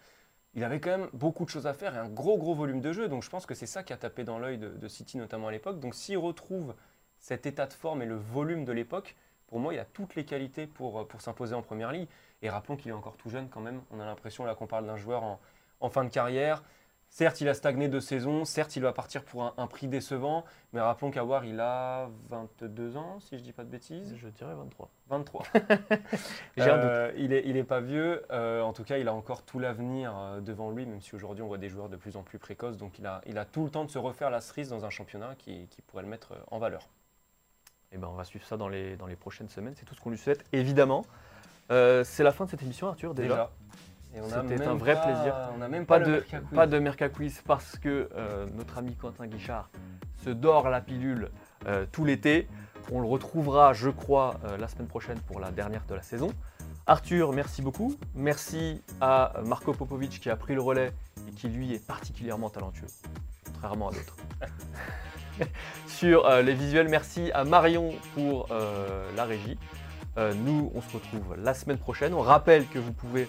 Il 0.56 0.64
avait 0.64 0.80
quand 0.80 0.90
même 0.90 1.08
beaucoup 1.12 1.44
de 1.44 1.50
choses 1.50 1.66
à 1.66 1.74
faire 1.74 1.94
et 1.94 1.98
un 1.98 2.08
gros, 2.08 2.38
gros 2.38 2.54
volume 2.54 2.80
de 2.80 2.92
jeu. 2.92 3.08
Donc, 3.08 3.22
je 3.22 3.30
pense 3.30 3.46
que 3.46 3.54
c'est 3.54 3.66
ça 3.66 3.82
qui 3.82 3.92
a 3.92 3.96
tapé 3.96 4.24
dans 4.24 4.38
l'œil 4.38 4.58
de, 4.58 4.88
City, 4.88 5.18
notamment 5.18 5.48
à 5.48 5.52
l'époque. 5.52 5.78
Donc, 5.80 5.94
s'il 5.94 6.16
retrouve 6.16 6.74
cet 7.18 7.46
état 7.46 7.66
de 7.66 7.74
forme 7.74 8.02
et 8.02 8.06
le 8.06 8.16
volume 8.16 8.64
de 8.64 8.72
l'époque, 8.72 9.14
Pour 9.46 9.60
moi, 9.60 9.72
il 9.72 9.78
a 9.78 9.84
toutes 9.84 10.16
les 10.16 10.24
qualités 10.24 10.66
pour, 10.66 11.06
pour 11.06 11.20
s'imposer 11.20 11.54
en 11.54 11.62
première 11.62 11.92
ligue. 11.92 12.08
Et 12.42 12.50
rappelons 12.50 12.76
qu'il 12.76 12.90
est 12.90 12.94
encore 12.94 13.16
tout 13.16 13.28
jeune 13.28 13.48
quand 13.48 13.60
même. 13.60 13.80
On 13.92 14.00
a 14.00 14.04
l'impression 14.04 14.44
là 14.44 14.56
qu'on 14.56 14.66
parle 14.66 14.86
d'un 14.86 14.96
joueur 14.96 15.38
en 15.80 15.90
fin 15.90 16.02
de 16.02 16.10
carrière. 16.10 16.64
Certes, 17.08 17.40
il 17.40 17.48
a 17.48 17.54
stagné 17.54 17.88
deux 17.88 18.00
saisons, 18.00 18.44
certes, 18.44 18.76
il 18.76 18.82
va 18.82 18.92
partir 18.92 19.24
pour 19.24 19.54
un, 19.56 19.66
prix 19.68 19.88
décevant, 19.88 20.44
mais 20.72 20.80
rappelons 20.80 21.10
qu'Awar, 21.10 21.46
il 21.46 21.60
a 21.60 22.10
22 22.28 22.98
ans, 22.98 23.20
si 23.20 23.36
je 23.36 23.40
ne 23.40 23.44
dis 23.44 23.52
pas 23.52 23.64
de 23.64 23.70
bêtises. 23.70 24.14
Je 24.16 24.28
dirais 24.28 24.54
23. 24.54 24.90
23. 25.08 25.46
J'ai 26.58 26.62
un 26.64 26.76
Euh, 26.76 27.12
il 27.16 27.30
n'est 27.30 27.42
il 27.46 27.56
est 27.56 27.64
pas 27.64 27.80
vieux, 27.80 28.22
euh, 28.32 28.60
en 28.60 28.74
tout 28.74 28.84
cas, 28.84 28.98
il 28.98 29.08
a 29.08 29.14
encore 29.14 29.44
tout 29.44 29.58
l'avenir 29.58 30.12
euh, 30.14 30.40
devant 30.40 30.70
lui, 30.70 30.84
même 30.84 31.00
si 31.00 31.14
aujourd'hui, 31.14 31.42
on 31.42 31.48
voit 31.48 31.58
des 31.58 31.70
joueurs 31.70 31.88
de 31.88 31.96
plus 31.96 32.16
en 32.16 32.22
plus 32.22 32.38
précoces, 32.38 32.76
donc 32.76 32.98
il 32.98 33.06
a, 33.06 33.22
il 33.26 33.38
a 33.38 33.46
tout 33.46 33.64
le 33.64 33.70
temps 33.70 33.84
de 33.84 33.90
se 33.90 33.98
refaire 33.98 34.28
la 34.28 34.42
cerise 34.42 34.68
dans 34.68 34.84
un 34.84 34.90
championnat 34.90 35.36
qui, 35.38 35.68
qui 35.68 35.80
pourrait 35.82 36.02
le 36.02 36.08
mettre 36.10 36.32
euh, 36.32 36.50
en 36.50 36.58
valeur. 36.58 36.86
Eh 37.92 37.98
ben, 37.98 38.08
on 38.08 38.14
va 38.14 38.24
suivre 38.24 38.44
ça 38.44 38.56
dans 38.56 38.68
les, 38.68 38.96
dans 38.96 39.06
les 39.06 39.16
prochaines 39.16 39.48
semaines. 39.48 39.74
C'est 39.76 39.84
tout 39.84 39.94
ce 39.94 40.00
qu'on 40.00 40.10
lui 40.10 40.18
souhaite, 40.18 40.44
évidemment. 40.52 41.06
Euh, 41.70 42.04
c'est 42.04 42.22
la 42.22 42.32
fin 42.32 42.44
de 42.44 42.50
cette 42.50 42.62
émission, 42.62 42.88
Arthur, 42.88 43.14
déjà. 43.14 43.50
C'était 44.24 44.64
un 44.66 44.74
vrai 44.74 44.94
pas- 44.94 45.00
plaisir. 45.06 45.34
On 45.54 45.58
n'a 45.58 45.68
même 45.68 45.86
Pas 45.86 45.98
pas, 46.00 46.04
de, 46.06 46.10
Merca 46.12 46.38
Quiz. 46.38 46.54
pas 46.56 46.66
de 46.66 46.78
Merca 46.78 47.08
Quiz 47.08 47.42
parce 47.46 47.78
que 47.78 48.08
euh, 48.16 48.46
notre 48.54 48.78
ami 48.78 48.94
Quentin 48.96 49.26
Guichard 49.26 49.70
se 50.24 50.30
dort 50.30 50.68
la 50.68 50.80
pilule 50.80 51.30
euh, 51.66 51.84
tout 51.90 52.04
l'été. 52.04 52.48
On 52.92 53.00
le 53.00 53.06
retrouvera, 53.06 53.72
je 53.72 53.90
crois, 53.90 54.36
euh, 54.44 54.56
la 54.56 54.68
semaine 54.68 54.86
prochaine 54.86 55.18
pour 55.20 55.40
la 55.40 55.50
dernière 55.50 55.84
de 55.88 55.94
la 55.94 56.02
saison. 56.02 56.28
Arthur, 56.86 57.32
merci 57.32 57.62
beaucoup. 57.62 57.96
Merci 58.14 58.82
à 59.00 59.32
Marco 59.44 59.72
Popovic 59.72 60.20
qui 60.20 60.30
a 60.30 60.36
pris 60.36 60.54
le 60.54 60.62
relais 60.62 60.92
et 61.28 61.32
qui 61.32 61.48
lui 61.48 61.74
est 61.74 61.84
particulièrement 61.84 62.48
talentueux, 62.48 62.86
contrairement 63.44 63.88
à 63.88 63.92
d'autres. 63.92 64.16
Sur 65.86 66.28
les 66.42 66.54
visuels, 66.54 66.88
merci 66.88 67.30
à 67.32 67.44
Marion 67.44 67.92
pour 68.14 68.48
la 69.16 69.24
régie. 69.24 69.58
Nous, 70.16 70.70
on 70.74 70.80
se 70.80 70.92
retrouve 70.94 71.36
la 71.36 71.54
semaine 71.54 71.78
prochaine. 71.78 72.14
On 72.14 72.20
rappelle 72.20 72.66
que 72.68 72.78
vous 72.78 72.92
pouvez 72.92 73.28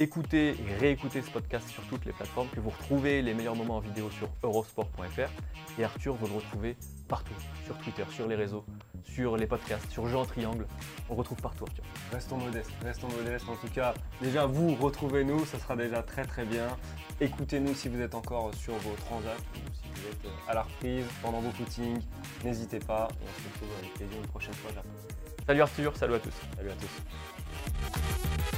écouter 0.00 0.50
et 0.50 0.74
réécouter 0.74 1.22
ce 1.22 1.30
podcast 1.30 1.68
sur 1.68 1.82
toutes 1.84 2.04
les 2.04 2.12
plateformes, 2.12 2.48
que 2.50 2.60
vous 2.60 2.70
retrouvez 2.70 3.20
les 3.20 3.34
meilleurs 3.34 3.56
moments 3.56 3.78
en 3.78 3.80
vidéo 3.80 4.10
sur 4.10 4.28
eurosport.fr. 4.42 5.30
Et 5.78 5.84
Arthur, 5.84 6.14
vous 6.14 6.26
le 6.26 6.34
retrouvez 6.34 6.76
partout, 7.08 7.34
sur 7.64 7.76
Twitter, 7.78 8.04
sur 8.10 8.28
les 8.28 8.36
réseaux, 8.36 8.64
sur 9.02 9.36
les 9.36 9.46
podcasts, 9.46 9.90
sur 9.90 10.06
Jeux 10.06 10.16
en 10.16 10.24
Triangle. 10.24 10.66
On 11.08 11.14
le 11.14 11.18
retrouve 11.18 11.38
partout, 11.38 11.64
Arthur. 11.64 11.84
Restons 12.12 12.36
modestes, 12.36 12.70
restons 12.82 13.08
modestes. 13.08 13.48
En 13.48 13.56
tout 13.56 13.72
cas, 13.72 13.94
déjà 14.20 14.46
vous, 14.46 14.74
retrouvez-nous, 14.76 15.44
ça 15.46 15.58
sera 15.58 15.74
déjà 15.74 16.02
très 16.02 16.24
très 16.24 16.44
bien. 16.44 16.68
Écoutez-nous 17.20 17.74
si 17.74 17.88
vous 17.88 18.00
êtes 18.00 18.14
encore 18.14 18.54
sur 18.54 18.74
vos 18.74 18.94
transats 19.06 19.36
ou 19.54 19.74
si 19.74 19.88
vous 19.94 20.08
êtes 20.08 20.32
à 20.48 20.54
la 20.54 20.62
reprise 20.62 21.06
pendant 21.22 21.40
vos 21.40 21.50
footings. 21.50 22.00
N'hésitez 22.44 22.78
pas 22.78 23.08
et 23.20 23.24
on 23.24 23.42
se 23.42 23.48
retrouve 23.48 23.68
avec 23.78 23.94
plaisir 23.94 24.16
une 24.16 24.28
prochaine 24.28 24.54
fois. 24.54 24.70
Salut 25.46 25.62
Arthur, 25.62 25.96
salut 25.96 26.14
à 26.14 26.18
tous. 26.20 26.34
Salut 26.56 26.70
à 26.70 26.74
tous. 26.74 28.57